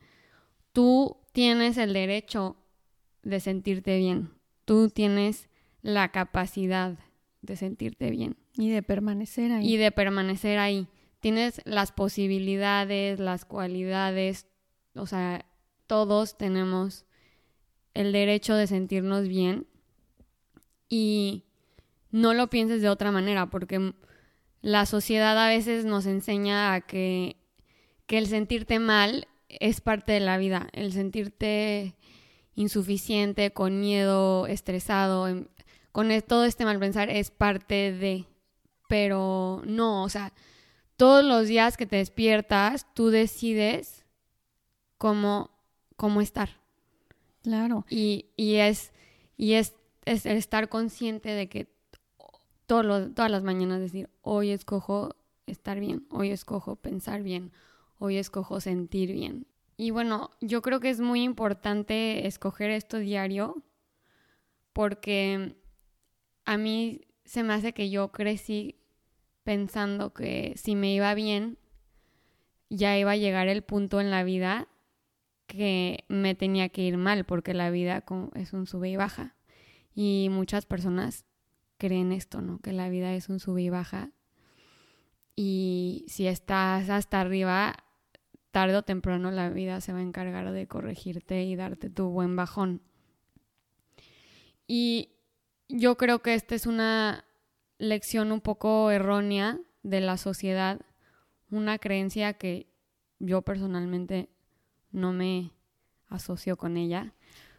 tú 0.74 1.18
tienes 1.32 1.78
el 1.78 1.94
derecho 1.94 2.56
de 3.22 3.40
sentirte 3.40 3.98
bien, 3.98 4.32
tú 4.66 4.90
tienes 4.90 5.49
la 5.82 6.12
capacidad 6.12 6.98
de 7.42 7.56
sentirte 7.56 8.10
bien. 8.10 8.38
Y 8.58 8.70
de 8.70 8.84
permanecer 8.84 9.52
ahí. 9.52 9.74
Y 9.74 9.78
de 9.78 9.92
permanecer 9.92 10.60
ahí. 10.60 10.88
Tienes 11.20 11.62
las 11.66 11.92
posibilidades, 11.92 13.20
las 13.20 13.46
cualidades, 13.46 14.48
o 14.96 15.06
sea, 15.06 15.46
todos 15.88 16.38
tenemos 16.38 17.06
el 17.94 18.12
derecho 18.12 18.56
de 18.56 18.68
sentirnos 18.68 19.28
bien 19.28 19.68
y 20.88 21.46
no 22.12 22.34
lo 22.34 22.50
pienses 22.50 22.82
de 22.82 22.90
otra 22.90 23.12
manera, 23.12 23.50
porque 23.50 23.94
la 24.62 24.86
sociedad 24.86 25.38
a 25.38 25.50
veces 25.50 25.86
nos 25.86 26.06
enseña 26.06 26.74
a 26.74 26.82
que, 26.82 27.38
que 28.06 28.18
el 28.18 28.28
sentirte 28.28 28.80
mal 28.80 29.28
es 29.48 29.82
parte 29.82 30.14
de 30.14 30.20
la 30.20 30.38
vida, 30.38 30.70
el 30.74 30.92
sentirte 30.92 31.96
insuficiente, 32.56 33.52
con 33.52 33.80
miedo, 33.80 34.48
estresado, 34.48 35.28
em, 35.28 35.48
con 35.92 36.12
e, 36.12 36.22
todo 36.22 36.46
este 36.46 36.66
mal 36.66 36.80
pensar 36.80 37.10
es 37.10 37.32
parte 37.32 37.92
de, 37.92 38.26
pero 38.88 39.62
no, 39.66 40.04
o 40.04 40.10
sea, 40.10 40.34
todos 40.98 41.24
los 41.24 41.48
días 41.48 41.78
que 41.78 41.86
te 41.86 41.98
despiertas, 41.98 42.86
tú 42.94 43.10
decides 43.10 44.06
cómo, 44.98 45.52
cómo 45.96 46.22
estar. 46.22 46.50
Claro. 47.42 47.86
Y, 47.90 48.26
y 48.36 48.56
es, 48.56 48.92
y 49.38 49.54
es, 49.54 49.76
es 50.06 50.26
estar 50.26 50.70
consciente 50.70 51.30
de 51.30 51.48
que 51.48 51.72
todas 52.66 53.32
las 53.32 53.44
mañanas 53.44 53.80
decir, 53.80 54.10
hoy 54.22 54.52
escojo 54.52 55.16
estar 55.48 55.80
bien, 55.80 56.06
hoy 56.12 56.30
escojo 56.30 56.76
pensar 56.76 57.24
bien, 57.24 57.52
hoy 57.98 58.18
escojo 58.18 58.62
sentir 58.62 59.12
bien. 59.12 59.48
Y 59.76 59.92
bueno, 59.92 60.32
yo 60.42 60.62
creo 60.62 60.80
que 60.80 60.90
es 60.90 61.00
muy 61.00 61.24
importante 61.24 62.28
escoger 62.28 62.70
esto 62.70 62.98
diario 62.98 63.64
porque 64.74 65.56
a 66.50 66.58
mí 66.58 67.02
se 67.26 67.44
me 67.44 67.54
hace 67.54 67.74
que 67.74 67.92
yo 67.92 68.12
crecí 68.12 68.76
pensando 69.44 70.16
que 70.16 70.54
si 70.56 70.76
me 70.76 70.92
iba 70.92 71.14
bien, 71.14 71.60
ya 72.72 72.98
iba 72.98 73.12
a 73.12 73.18
llegar 73.18 73.48
el 73.48 73.62
punto 73.62 74.02
en 74.02 74.10
la 74.10 74.24
vida 74.24 74.68
que 75.46 76.06
me 76.08 76.34
tenía 76.34 76.70
que 76.70 76.82
ir 76.82 76.98
mal, 76.98 77.24
porque 77.24 77.54
la 77.54 77.70
vida 77.70 78.04
es 78.34 78.54
un 78.54 78.66
sube 78.66 78.90
y 78.90 78.96
baja. 78.96 79.36
Y 79.94 80.30
muchas 80.32 80.66
personas 80.66 81.24
creen 81.78 82.12
esto, 82.12 82.42
¿no? 82.42 82.58
Que 82.62 82.74
la 82.74 82.90
vida 82.90 83.14
es 83.14 83.30
un 83.30 83.40
sube 83.40 83.62
y 83.62 83.70
baja. 83.70 84.10
Y 85.36 86.04
si 86.08 86.26
estás 86.26 86.90
hasta 86.90 87.22
arriba, 87.22 87.76
tarde 88.50 88.76
o 88.76 88.82
temprano 88.82 89.30
la 89.30 89.52
vida 89.52 89.82
se 89.82 89.94
va 89.94 90.00
a 90.00 90.02
encargar 90.02 90.52
de 90.52 90.68
corregirte 90.68 91.44
y 91.44 91.56
darte 91.56 91.92
tu 91.92 92.10
buen 92.10 92.36
bajón. 92.36 92.82
Y 94.66 95.19
yo 95.70 95.98
creo 95.98 96.20
que 96.20 96.34
esta 96.34 96.56
es 96.56 96.66
una 96.66 97.24
lección 97.78 98.32
un 98.32 98.42
poco 98.42 98.92
errónea 98.92 99.60
de 99.84 100.02
la 100.02 100.18
sociedad, 100.18 100.82
una 101.50 101.78
creencia 101.78 102.34
que 102.34 102.68
yo 103.20 103.44
personalmente 103.44 104.30
no 104.92 105.14
me 105.14 105.52
asocio 106.10 106.58
con 106.58 106.76
ella. 106.76 107.14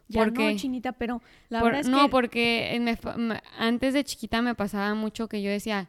Ya 0.09 0.25
porque, 0.25 0.53
no, 0.53 0.59
chinita, 0.59 0.93
pero 0.93 1.23
la 1.49 1.63
verdad 1.63 1.83
es 1.83 1.89
no, 1.89 2.11
porque 2.11 2.99
antes 3.57 3.95
de 3.95 4.03
chiquita 4.03 4.43
me 4.43 4.57
pasaba 4.57 4.93
mucho 4.95 5.29
que 5.29 5.41
yo 5.41 5.51
decía, 5.51 5.89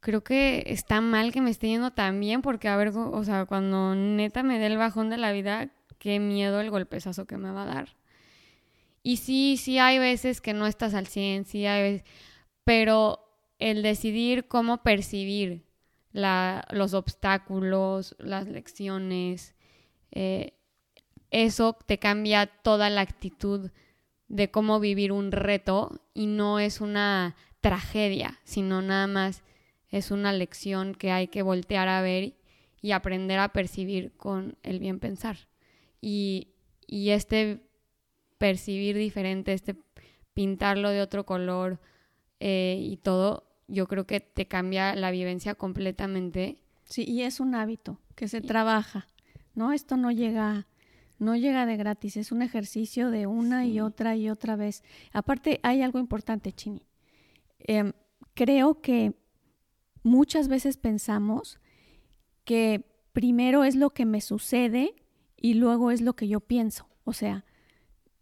creo 0.00 0.22
que 0.22 0.62
está 0.66 1.00
mal 1.00 1.32
que 1.32 1.40
me 1.40 1.50
esté 1.50 1.68
yendo 1.68 1.90
tan 1.90 2.20
bien 2.20 2.42
porque 2.42 2.68
a 2.68 2.76
ver, 2.76 2.88
o 2.94 3.24
sea, 3.24 3.46
cuando 3.46 3.94
neta 3.94 4.42
me 4.42 4.58
dé 4.58 4.66
el 4.66 4.76
bajón 4.76 5.08
de 5.08 5.16
la 5.16 5.32
vida, 5.32 5.70
qué 5.98 6.20
miedo 6.20 6.60
el 6.60 6.70
golpezazo 6.70 7.26
que 7.26 7.38
me 7.38 7.50
va 7.50 7.62
a 7.62 7.66
dar. 7.66 7.88
Y 9.02 9.16
sí, 9.16 9.56
sí 9.56 9.78
hay 9.78 9.98
veces 9.98 10.40
que 10.40 10.52
no 10.52 10.66
estás 10.66 10.94
al 10.94 11.06
100, 11.06 11.46
sí 11.46 11.66
hay 11.66 11.82
veces, 11.82 12.08
pero 12.64 13.20
el 13.58 13.82
decidir 13.82 14.46
cómo 14.46 14.82
percibir 14.82 15.64
la, 16.12 16.66
los 16.70 16.94
obstáculos, 16.94 18.16
las 18.18 18.46
lecciones, 18.46 19.54
eh, 20.10 20.54
eso 21.30 21.76
te 21.86 21.98
cambia 21.98 22.46
toda 22.46 22.90
la 22.90 23.00
actitud 23.00 23.70
de 24.28 24.50
cómo 24.50 24.80
vivir 24.80 25.12
un 25.12 25.32
reto 25.32 26.00
y 26.14 26.26
no 26.26 26.58
es 26.58 26.80
una 26.80 27.36
tragedia, 27.60 28.40
sino 28.44 28.82
nada 28.82 29.06
más 29.06 29.42
es 29.90 30.10
una 30.10 30.32
lección 30.32 30.94
que 30.94 31.10
hay 31.10 31.28
que 31.28 31.42
voltear 31.42 31.88
a 31.88 32.00
ver 32.00 32.34
y 32.80 32.92
aprender 32.92 33.38
a 33.38 33.52
percibir 33.52 34.12
con 34.16 34.56
el 34.62 34.78
bien 34.78 35.00
pensar. 35.00 35.36
Y, 36.00 36.48
este 36.88 37.69
percibir 38.40 38.96
diferente, 38.96 39.52
este 39.52 39.76
pintarlo 40.32 40.88
de 40.88 41.02
otro 41.02 41.26
color 41.26 41.78
eh, 42.40 42.78
y 42.80 42.96
todo, 42.96 43.44
yo 43.68 43.86
creo 43.86 44.06
que 44.06 44.20
te 44.20 44.48
cambia 44.48 44.94
la 44.94 45.10
vivencia 45.10 45.54
completamente. 45.54 46.56
Sí, 46.84 47.04
y 47.06 47.20
es 47.24 47.38
un 47.38 47.54
hábito 47.54 48.00
que 48.14 48.28
se 48.28 48.40
trabaja, 48.40 49.08
¿no? 49.54 49.74
Esto 49.74 49.98
no 49.98 50.10
llega, 50.10 50.66
no 51.18 51.36
llega 51.36 51.66
de 51.66 51.76
gratis, 51.76 52.16
es 52.16 52.32
un 52.32 52.40
ejercicio 52.40 53.10
de 53.10 53.26
una 53.26 53.66
y 53.66 53.80
otra 53.80 54.16
y 54.16 54.30
otra 54.30 54.56
vez. 54.56 54.84
Aparte, 55.12 55.60
hay 55.62 55.82
algo 55.82 55.98
importante, 55.98 56.50
Chini. 56.52 56.86
Em, 57.58 57.92
creo 58.32 58.80
que 58.80 59.12
muchas 60.02 60.48
veces 60.48 60.78
pensamos 60.78 61.60
que 62.44 62.86
primero 63.12 63.64
es 63.64 63.76
lo 63.76 63.90
que 63.90 64.06
me 64.06 64.22
sucede 64.22 64.94
y 65.36 65.54
luego 65.54 65.90
es 65.90 66.00
lo 66.00 66.14
que 66.14 66.26
yo 66.26 66.40
pienso. 66.40 66.88
O 67.04 67.12
sea, 67.12 67.44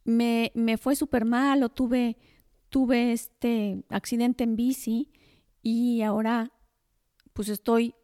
me, 0.08 0.52
me 0.54 0.76
fue 0.76 0.96
súper 0.96 1.24
mal 1.24 1.62
o 1.62 1.68
tuve, 1.68 2.16
tuve 2.68 3.12
este 3.12 3.84
accidente 3.88 4.44
en 4.44 4.56
bici 4.56 5.10
y 5.62 6.02
ahora 6.02 6.52
pues 7.32 7.48
estoy 7.48 7.94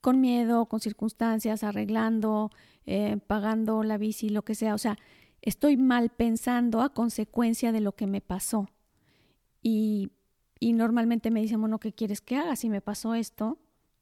con 0.00 0.20
miedo, 0.20 0.66
con 0.66 0.80
circunstancias, 0.80 1.64
arreglando, 1.64 2.50
eh, 2.84 3.18
pagando 3.26 3.82
la 3.82 3.96
bici, 3.96 4.28
lo 4.28 4.42
que 4.42 4.54
sea. 4.54 4.74
O 4.74 4.78
sea, 4.78 4.98
estoy 5.40 5.76
mal 5.76 6.10
pensando 6.10 6.82
a 6.82 6.92
consecuencia 6.92 7.72
de 7.72 7.80
lo 7.80 7.96
que 7.96 8.06
me 8.06 8.20
pasó. 8.20 8.68
Y 9.62 10.10
y 10.64 10.72
normalmente 10.72 11.30
me 11.30 11.42
dicen, 11.42 11.60
bueno, 11.60 11.78
¿qué 11.78 11.92
quieres 11.92 12.22
que 12.22 12.36
haga 12.36 12.56
si 12.56 12.70
me 12.70 12.80
pasó 12.80 13.14
esto? 13.14 13.58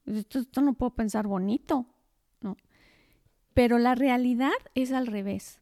Esto, 0.06 0.60
no 0.60 0.74
puedo 0.74 0.94
pensar 0.94 1.26
bonito, 1.26 1.86
¿no? 2.40 2.56
Pero 3.54 3.78
la 3.78 3.96
realidad 3.96 4.52
es 4.76 4.92
al 4.92 5.08
revés. 5.08 5.60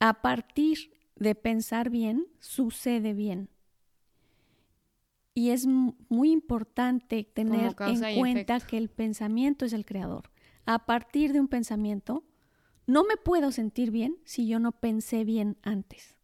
A 0.00 0.22
partir 0.22 0.92
de 1.16 1.34
pensar 1.34 1.90
bien, 1.90 2.26
sucede 2.40 3.14
bien. 3.14 3.48
Y 5.34 5.50
es 5.50 5.66
muy 5.66 6.32
importante 6.32 7.24
tener 7.24 7.74
en 7.80 8.18
cuenta 8.18 8.60
que 8.60 8.76
el 8.76 8.88
pensamiento 8.88 9.64
es 9.64 9.72
el 9.72 9.84
creador. 9.84 10.30
A 10.66 10.84
partir 10.84 11.32
de 11.32 11.40
un 11.40 11.48
pensamiento, 11.48 12.24
no 12.86 13.04
me 13.04 13.16
puedo 13.16 13.52
sentir 13.52 13.90
bien 13.90 14.16
si 14.24 14.48
yo 14.48 14.58
no 14.58 14.72
pensé 14.72 15.24
bien 15.24 15.56
antes. 15.62 16.16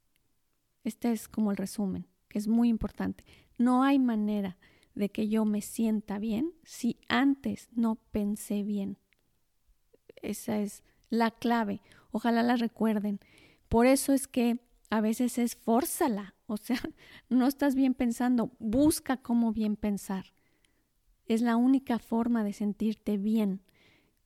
Este 0.83 1.13
es 1.13 1.29
como 1.29 1.51
el 1.51 1.57
resumen, 1.57 2.07
que 2.29 2.39
es 2.39 2.49
muy 2.49 2.69
importante. 2.69 3.25
No 3.57 3.85
hay 3.85 3.99
manera 3.99 4.57
de 4.95 5.11
que 5.11 5.29
yo 5.29 5.45
me 5.45 5.61
sienta 5.61 6.19
bien 6.19 6.53
si 6.65 6.99
antes 7.09 7.69
no 7.73 7.97
pensé 8.11 8.63
bien. 8.63 8.99
Esa 10.17 10.59
es 10.59 10.83
la 11.09 11.31
clave. 11.31 11.81
Ojalá 12.11 12.43
la 12.43 12.57
recuerden. 12.57 13.21
Por 13.75 13.89
eso 13.89 14.13
es 14.13 14.29
que 14.29 14.61
a 14.89 15.01
veces 15.01 15.37
es 15.37 15.57
fórzala. 15.57 16.37
O 16.47 16.57
sea, 16.57 16.79
no 17.29 17.49
estás 17.49 17.75
bien 17.75 17.93
pensando, 17.93 18.53
busca 18.61 19.17
cómo 19.17 19.53
bien 19.53 19.75
pensar. 19.75 20.27
Es 21.27 21.43
la 21.43 21.57
única 21.57 21.99
forma 21.99 22.45
de 22.45 22.53
sentirte 22.53 23.17
bien. 23.17 23.63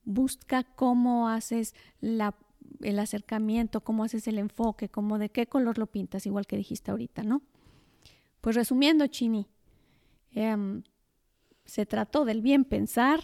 Busca 0.03 0.61
cómo 0.63 1.29
haces 1.29 1.73
el 1.99 2.99
acercamiento, 2.99 3.81
cómo 3.81 4.03
haces 4.03 4.27
el 4.27 4.37
enfoque, 4.37 4.87
cómo 4.87 5.17
de 5.17 5.29
qué 5.29 5.47
color 5.47 5.79
lo 5.79 5.87
pintas, 5.87 6.27
igual 6.27 6.45
que 6.45 6.55
dijiste 6.55 6.91
ahorita, 6.91 7.23
¿no? 7.23 7.41
Pues 8.41 8.55
resumiendo, 8.55 9.07
Chini, 9.07 9.47
em, 10.29 10.83
se 11.65 11.87
trató 11.87 12.23
del 12.23 12.43
bien 12.43 12.65
pensar. 12.65 13.19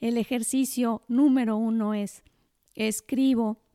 El 0.00 0.16
ejercicio 0.16 1.02
número 1.06 1.58
uno 1.58 1.92
es 1.92 2.22
escribo 2.74 3.65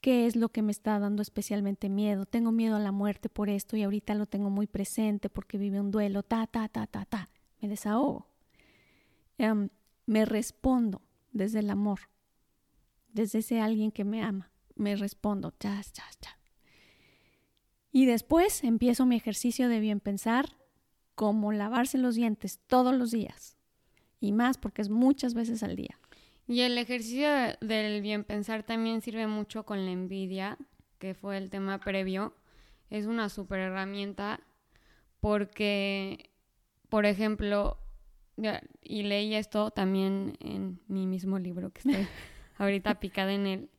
qué 0.00 0.26
es 0.26 0.36
lo 0.36 0.48
que 0.48 0.62
me 0.62 0.72
está 0.72 0.98
dando 0.98 1.22
especialmente 1.22 1.88
miedo. 1.88 2.26
Tengo 2.26 2.52
miedo 2.52 2.76
a 2.76 2.80
la 2.80 2.92
muerte 2.92 3.28
por 3.28 3.48
esto 3.48 3.76
y 3.76 3.82
ahorita 3.82 4.14
lo 4.14 4.26
tengo 4.26 4.50
muy 4.50 4.66
presente 4.66 5.28
porque 5.28 5.58
vive 5.58 5.80
un 5.80 5.90
duelo. 5.90 6.22
Ta, 6.22 6.46
ta, 6.46 6.68
ta, 6.68 6.86
ta, 6.86 7.04
ta. 7.04 7.28
Me 7.60 7.68
desahogo. 7.68 8.26
Em, 9.38 9.68
me 10.06 10.24
respondo 10.24 11.02
desde 11.32 11.60
el 11.60 11.70
amor, 11.70 12.00
desde 13.12 13.40
ese 13.40 13.60
alguien 13.60 13.92
que 13.92 14.04
me 14.04 14.22
ama. 14.22 14.50
Me 14.74 14.96
respondo. 14.96 15.52
Ya, 15.60 15.80
ya, 15.80 16.04
ya. 16.20 16.38
Y 17.92 18.06
después 18.06 18.64
empiezo 18.64 19.04
mi 19.04 19.16
ejercicio 19.16 19.68
de 19.68 19.80
bien 19.80 20.00
pensar, 20.00 20.56
como 21.14 21.52
lavarse 21.52 21.98
los 21.98 22.14
dientes 22.14 22.60
todos 22.66 22.94
los 22.94 23.10
días. 23.10 23.58
Y 24.20 24.32
más 24.32 24.58
porque 24.58 24.82
es 24.82 24.88
muchas 24.88 25.34
veces 25.34 25.62
al 25.62 25.76
día. 25.76 25.98
Y 26.50 26.62
el 26.62 26.76
ejercicio 26.78 27.28
del 27.60 28.02
bien 28.02 28.24
pensar 28.24 28.64
también 28.64 29.02
sirve 29.02 29.28
mucho 29.28 29.64
con 29.64 29.84
la 29.84 29.92
envidia, 29.92 30.58
que 30.98 31.14
fue 31.14 31.36
el 31.36 31.48
tema 31.48 31.78
previo. 31.78 32.34
Es 32.90 33.06
una 33.06 33.28
super 33.28 33.60
herramienta 33.60 34.40
porque, 35.20 36.32
por 36.88 37.06
ejemplo, 37.06 37.78
y 38.82 39.04
leí 39.04 39.36
esto 39.36 39.70
también 39.70 40.36
en 40.40 40.80
mi 40.88 41.06
mismo 41.06 41.38
libro 41.38 41.70
que 41.70 41.88
estoy 41.88 42.08
ahorita 42.58 42.98
picada 42.98 43.32
en 43.32 43.46
él. 43.46 43.70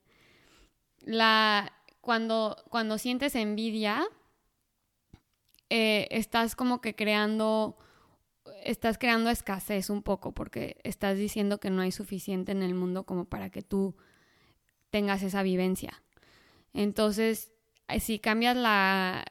La, 1.02 1.74
cuando, 2.00 2.56
cuando 2.70 2.98
sientes 2.98 3.36
envidia, 3.36 4.08
eh, 5.70 6.08
estás 6.10 6.56
como 6.56 6.80
que 6.80 6.96
creando, 6.96 7.76
estás 8.64 8.98
creando 8.98 9.30
escasez 9.30 9.90
un 9.90 10.04
poco 10.04 10.34
porque 10.34 10.80
estás 10.84 11.18
diciendo 11.18 11.60
que 11.60 11.70
no 11.70 11.82
hay 11.82 11.92
suficiente 11.92 12.52
en 12.52 12.64
el 12.64 12.74
mundo 12.74 13.06
como 13.06 13.26
para 13.26 13.50
que 13.50 13.62
tú 13.62 13.96
tengas 14.90 15.24
esa 15.24 15.44
vivencia. 15.44 16.02
Entonces, 16.74 17.52
eh, 17.88 18.00
si 18.00 18.20
cambias 18.20 18.56
la, 18.56 19.26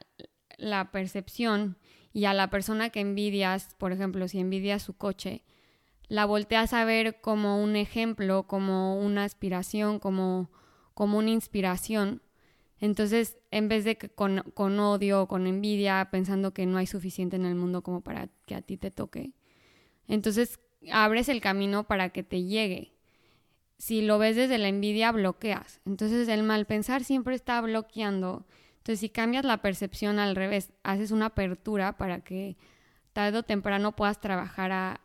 la 0.57 0.91
percepción 0.91 1.79
y 2.13 2.25
a 2.25 2.35
la 2.35 2.51
persona 2.51 2.91
que 2.91 3.01
envidias, 3.01 3.75
por 3.79 3.93
ejemplo, 3.93 4.27
si 4.29 4.41
envidias 4.41 4.83
su 4.83 4.97
coche, 4.97 5.45
la 6.09 6.25
volteas 6.25 6.73
a 6.73 6.85
ver 6.85 7.21
como 7.21 7.63
un 7.63 7.77
ejemplo, 7.77 8.47
como 8.49 8.97
una 8.99 9.25
aspiración, 9.25 10.01
como, 10.01 10.51
como 10.93 11.19
una 11.19 11.31
inspiración. 11.31 12.21
Entonces, 12.81 13.37
en 13.51 13.69
vez 13.69 13.85
de 13.85 13.99
que 13.99 14.09
con, 14.09 14.43
con 14.55 14.79
odio 14.81 15.27
con 15.29 15.47
envidia, 15.47 16.09
pensando 16.11 16.53
que 16.53 16.67
no 16.67 16.79
hay 16.79 16.87
suficiente 16.87 17.37
en 17.37 17.45
el 17.45 17.55
mundo 17.55 17.83
como 17.83 18.01
para 18.01 18.29
que 18.47 18.55
a 18.55 18.63
ti 18.63 18.77
te 18.77 18.91
toque, 18.91 19.33
entonces 20.09 20.59
abres 20.91 21.29
el 21.29 21.41
camino 21.41 21.85
para 21.85 22.09
que 22.09 22.23
te 22.23 22.43
llegue. 22.43 22.95
Si 23.79 24.03
lo 24.03 24.19
ves 24.19 24.37
desde 24.37 24.59
la 24.59 24.69
envidia, 24.69 25.13
bloqueas. 25.13 25.81
Entonces, 25.87 26.29
el 26.29 26.43
mal 26.43 26.67
pensar 26.67 27.05
siempre 27.05 27.35
está 27.35 27.61
bloqueando 27.61 28.47
entonces, 28.81 29.01
si 29.01 29.11
cambias 29.11 29.45
la 29.45 29.59
percepción 29.59 30.19
al 30.19 30.35
revés, 30.35 30.73
haces 30.83 31.11
una 31.11 31.27
apertura 31.27 31.99
para 31.99 32.21
que 32.21 32.57
tarde 33.13 33.39
o 33.39 33.43
temprano 33.43 33.95
puedas 33.95 34.21
trabajar 34.21 34.73
a, 34.73 35.01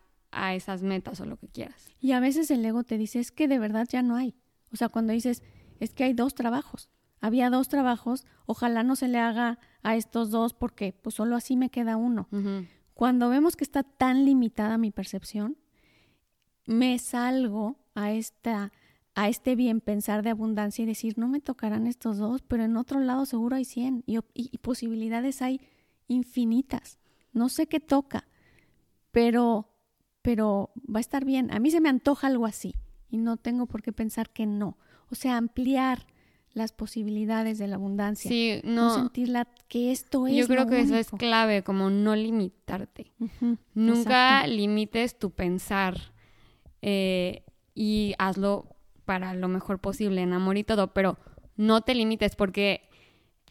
esas 0.53 0.81
metas 0.81 1.21
o 1.21 1.25
lo 1.25 1.37
que 1.37 1.47
quieras. 1.47 1.89
Y 2.01 2.11
a 2.11 2.19
veces 2.19 2.51
el 2.51 2.65
ego 2.65 2.83
te 2.83 2.97
dice, 2.97 3.19
es 3.19 3.31
que 3.31 3.47
de 3.47 3.57
verdad 3.57 3.87
ya 3.89 4.01
no 4.01 4.17
hay. 4.17 4.35
O 4.71 4.75
sea, 4.75 4.89
cuando 4.89 5.13
dices, 5.13 5.43
es 5.79 5.93
que 5.93 6.03
hay 6.03 6.13
dos 6.13 6.35
trabajos. 6.35 6.89
Había 7.21 7.49
dos 7.49 7.67
trabajos, 7.67 8.25
ojalá 8.45 8.83
no 8.83 8.95
se 8.95 9.07
le 9.07 9.19
haga 9.19 9.59
a 9.83 9.95
estos 9.95 10.31
dos 10.31 10.53
porque 10.53 10.93
pues 10.93 11.15
solo 11.15 11.35
así 11.35 11.55
me 11.55 11.69
queda 11.69 11.97
uno. 11.97 12.27
Cuando 12.93 13.29
vemos 13.29 13.55
que 13.55 13.63
está 13.63 13.83
tan 13.83 14.25
limitada 14.25 14.77
mi 14.77 14.91
percepción, 14.91 15.57
me 16.65 16.97
salgo 16.99 17.77
a 17.93 18.11
esta 18.11 18.71
a 19.15 19.29
este 19.29 19.55
bien 19.55 19.79
pensar 19.79 20.23
de 20.23 20.29
abundancia 20.29 20.83
y 20.83 20.85
decir, 20.85 21.17
no 21.17 21.29
me 21.29 21.39
tocarán 21.39 21.87
estos 21.87 22.17
dos, 22.17 22.41
pero 22.41 22.65
en 22.65 22.75
otro 22.75 22.99
lado 22.99 23.25
seguro 23.25 23.55
hay 23.55 23.63
100 23.63 24.03
y, 24.05 24.57
posibilidades 24.57 25.41
hay 25.41 25.61
infinitas. 26.07 26.99
No 27.31 27.47
sé 27.47 27.67
qué 27.67 27.79
toca, 27.79 28.27
pero, 29.11 29.69
pero 30.21 30.71
va 30.93 30.99
a 30.99 31.01
estar 31.01 31.23
bien. 31.23 31.49
A 31.53 31.59
mí 31.59 31.71
se 31.71 31.79
me 31.79 31.87
antoja 31.87 32.27
algo 32.27 32.45
así 32.45 32.75
y 33.09 33.17
no 33.17 33.37
tengo 33.37 33.67
por 33.67 33.81
qué 33.81 33.93
pensar 33.93 34.29
que 34.29 34.45
no. 34.45 34.77
O 35.09 35.15
sea, 35.15 35.37
ampliar 35.37 36.07
las 36.55 36.71
posibilidades 36.71 37.57
de 37.57 37.67
la 37.67 37.75
abundancia. 37.75 38.29
Sí, 38.29 38.61
no, 38.63 38.95
sentir 38.95 39.31
que 39.67 39.91
esto 39.91 40.25
es. 40.25 40.35
Yo 40.35 40.47
creo 40.47 40.67
que 40.67 40.79
eso 40.79 40.95
es 40.95 41.09
clave, 41.09 41.63
como 41.63 41.89
no 41.89 42.15
limitarte. 42.15 43.11
Nunca 43.73 44.47
limites 44.47 45.19
tu 45.19 45.31
pensar 45.31 46.13
eh, 46.81 47.43
y 47.75 48.15
hazlo 48.17 48.77
para 49.03 49.33
lo 49.33 49.49
mejor 49.49 49.79
posible 49.79 50.21
en 50.21 50.31
amor 50.31 50.57
y 50.57 50.63
todo, 50.63 50.93
pero 50.93 51.17
no 51.57 51.81
te 51.81 51.93
limites 51.93 52.37
porque 52.37 52.89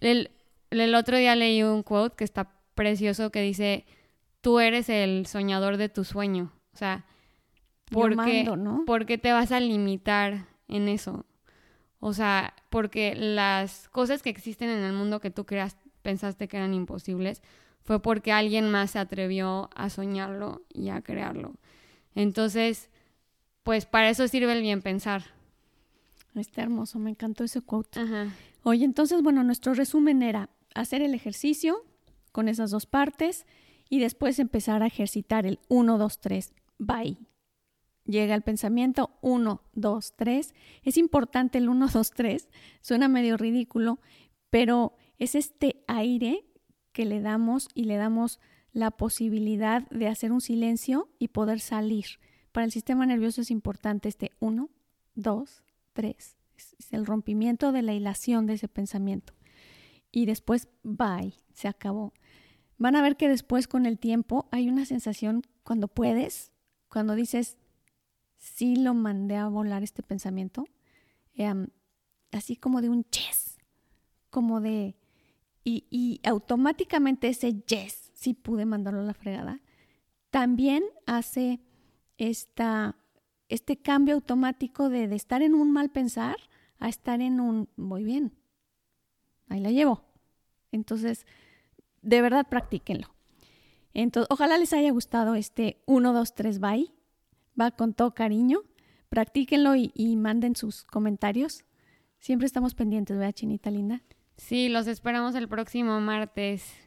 el, 0.01 0.31
el 0.71 0.95
otro 0.95 1.19
día 1.19 1.37
leí 1.37 1.63
un 1.63 1.83
quote 1.83 2.17
que 2.17 2.25
está 2.25 2.53
precioso 2.75 3.31
que 3.31 3.43
dice, 3.43 3.85
tú 4.41 4.61
eres 4.61 4.89
el 4.89 5.27
soñador 5.27 5.77
de 5.77 5.91
tu 5.91 6.05
sueño. 6.05 6.53
O 6.73 6.77
sea, 6.79 7.05
¿por, 7.91 8.17
qué, 8.25 8.45
¿no? 8.45 8.85
¿por 8.87 9.05
qué 9.05 9.19
te 9.19 9.33
vas 9.33 9.53
a 9.53 9.61
limitar 9.61 10.47
en 10.69 10.89
eso? 10.89 11.27
O 12.07 12.13
sea, 12.13 12.53
porque 12.69 13.15
las 13.15 13.89
cosas 13.89 14.21
que 14.21 14.29
existen 14.29 14.69
en 14.69 14.85
el 14.85 14.93
mundo 14.93 15.21
que 15.21 15.31
tú 15.31 15.47
creas, 15.47 15.79
pensaste 16.03 16.49
que 16.49 16.59
eran 16.59 16.75
imposibles, 16.75 17.41
fue 17.83 18.03
porque 18.03 18.31
alguien 18.31 18.71
más 18.71 18.91
se 18.91 18.99
atrevió 18.99 19.71
a 19.75 19.89
soñarlo 19.89 20.61
y 20.69 20.91
a 20.91 21.01
crearlo. 21.01 21.55
Entonces, 22.15 22.91
pues 23.63 23.87
para 23.87 24.11
eso 24.11 24.29
sirve 24.29 24.53
el 24.53 24.61
bien 24.61 24.83
pensar. 24.83 25.25
Está 26.35 26.61
hermoso, 26.61 26.99
me 26.99 27.09
encantó 27.09 27.43
ese 27.43 27.63
quote. 27.63 27.99
Oye, 28.65 28.85
entonces, 28.85 29.23
bueno, 29.23 29.43
nuestro 29.43 29.73
resumen 29.73 30.23
era 30.23 30.51
hacer 30.75 31.01
el 31.01 31.15
ejercicio 31.15 31.87
con 32.33 32.49
esas 32.49 32.71
dos 32.71 32.85
partes 32.85 33.47
y 33.89 34.01
después 34.01 34.39
empezar 34.39 34.83
a 34.83 34.89
ejercitar 34.89 35.47
el 35.47 35.59
1, 35.69 35.97
2, 35.97 36.21
3, 36.21 36.53
bye. 36.77 37.17
Llega 38.07 38.35
el 38.35 38.43
pensamiento 38.43 39.17
1, 39.23 39.63
2, 39.73 40.13
3. 40.17 40.55
Es 40.83 40.99
importante 40.99 41.59
el 41.59 41.69
1, 41.69 41.89
2, 41.89 42.11
3. 42.11 42.49
Suena 42.81 43.09
medio 43.09 43.37
ridículo, 43.37 43.99
pero 44.51 44.97
es 45.19 45.35
este 45.35 45.83
aire 45.87 46.45
que 46.93 47.05
le 47.07 47.21
damos 47.21 47.69
y 47.75 47.85
le 47.85 47.97
damos 47.97 48.41
la 48.73 48.91
posibilidad 48.91 49.89
de 49.89 50.09
hacer 50.09 50.33
un 50.33 50.41
silencio 50.41 51.09
y 51.19 51.29
poder 51.29 51.61
salir. 51.61 52.07
Para 52.53 52.67
el 52.67 52.73
sistema 52.73 53.07
nervioso 53.07 53.41
es 53.41 53.51
importante 53.51 54.09
este 54.09 54.33
1, 54.41 54.69
2, 55.15 55.65
tres. 55.93 56.37
Es, 56.57 56.75
el 56.93 57.07
rompimiento 57.07 57.73
de 57.73 57.83
la 57.83 57.95
hilación 57.95 58.47
de 58.47 58.55
ese 58.55 58.69
pensamiento. 58.69 59.33
Y 60.13 60.27
después, 60.27 60.69
bye, 60.83 61.35
se 61.53 61.69
acabó. 61.69 62.13
Van 62.79 62.97
a 62.97 63.03
ver 63.03 63.17
que 63.17 63.29
después 63.29 63.67
con 63.67 63.87
el 63.87 63.99
tiempo 63.99 64.49
hay 64.51 64.69
una 64.69 64.85
sensación 64.85 65.43
cuando 65.63 65.89
puedes, 65.89 66.53
cuando 66.89 67.15
dices, 67.15 67.59
sí 68.45 68.77
lo 68.77 68.93
mandé 68.93 69.37
a 69.37 69.49
volar 69.49 69.83
este 69.83 70.03
pensamiento, 70.03 70.67
em, 71.35 71.69
así 72.31 72.57
como 72.57 72.83
de 72.83 72.91
un 72.91 73.05
yes, 73.05 73.59
como 74.29 74.61
de, 74.61 74.97
y, 75.65 76.21
automáticamente 76.25 77.29
ese 77.29 77.55
yes, 77.63 78.11
sí 78.13 78.35
pude 78.35 78.67
mandarlo 78.67 79.01
a 79.01 79.05
la 79.05 79.15
fregada, 79.15 79.61
también 80.31 80.85
hace 81.07 81.61
esta 82.19 82.97
este 83.49 83.77
cambio 83.77 84.15
automático 84.15 84.89
de, 84.89 85.05
estar 85.15 85.43
en 85.43 85.55
un 85.55 85.71
mal 85.71 85.91
pensar 85.91 86.37
a 86.79 86.89
estar 86.89 87.21
en 87.21 87.41
un 87.41 87.69
muy 87.77 88.03
bien. 88.03 88.33
Ahí 89.49 89.61
la 89.61 89.71
llevo. 89.71 90.03
Entonces, 90.73 91.27
de 92.03 92.21
verdad, 92.21 92.49
practíquenlo. 92.49 93.15
Entonces, 93.93 94.29
ojalá 94.31 94.59
les 94.59 94.73
haya 94.73 94.91
gustado 94.91 95.35
este 95.35 95.83
1, 95.87 96.13
2, 96.13 96.35
3, 96.35 96.59
bye. 96.59 96.94
Va 97.61 97.71
con 97.71 97.95
todo 97.95 98.15
cariño. 98.15 98.61
Practíquenlo 99.09 99.77
y, 99.77 99.93
y 99.95 100.17
manden 100.17 100.57
sus 100.57 100.85
comentarios. 100.85 101.65
Siempre 102.19 102.47
estamos 102.47 102.75
pendientes, 102.75 103.17
¿verdad, 103.17 103.33
Chinita 103.33 103.71
Linda? 103.71 104.03
Sí, 104.37 104.69
los 104.69 104.87
esperamos 104.87 105.35
el 105.35 105.49
próximo 105.49 106.01
martes. 106.01 106.84